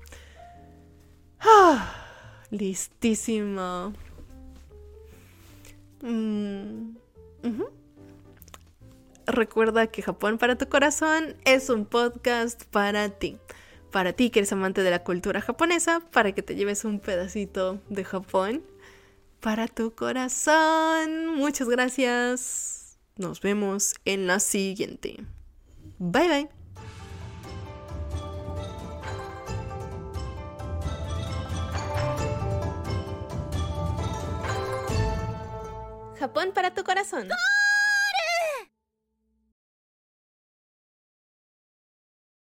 Ah, 1.39 1.95
listísimo. 2.51 3.93
Mm, 6.01 6.97
recuerda 9.31 9.87
que 9.87 10.01
Japón 10.01 10.37
para 10.37 10.57
tu 10.57 10.67
corazón 10.67 11.35
es 11.45 11.69
un 11.69 11.85
podcast 11.85 12.63
para 12.65 13.09
ti. 13.09 13.37
Para 13.91 14.13
ti 14.13 14.29
que 14.29 14.39
eres 14.39 14.51
amante 14.51 14.83
de 14.83 14.91
la 14.91 15.03
cultura 15.03 15.41
japonesa, 15.41 16.01
para 16.11 16.31
que 16.33 16.43
te 16.43 16.55
lleves 16.55 16.85
un 16.85 16.99
pedacito 16.99 17.81
de 17.89 18.03
Japón 18.03 18.63
para 19.39 19.67
tu 19.67 19.95
corazón. 19.95 21.27
Muchas 21.35 21.69
gracias. 21.69 22.97
Nos 23.15 23.41
vemos 23.41 23.95
en 24.05 24.27
la 24.27 24.39
siguiente. 24.39 25.17
Bye 25.97 26.27
bye. 26.27 26.49
Japón 36.19 36.51
para 36.53 36.73
tu 36.73 36.83
corazón. 36.83 37.29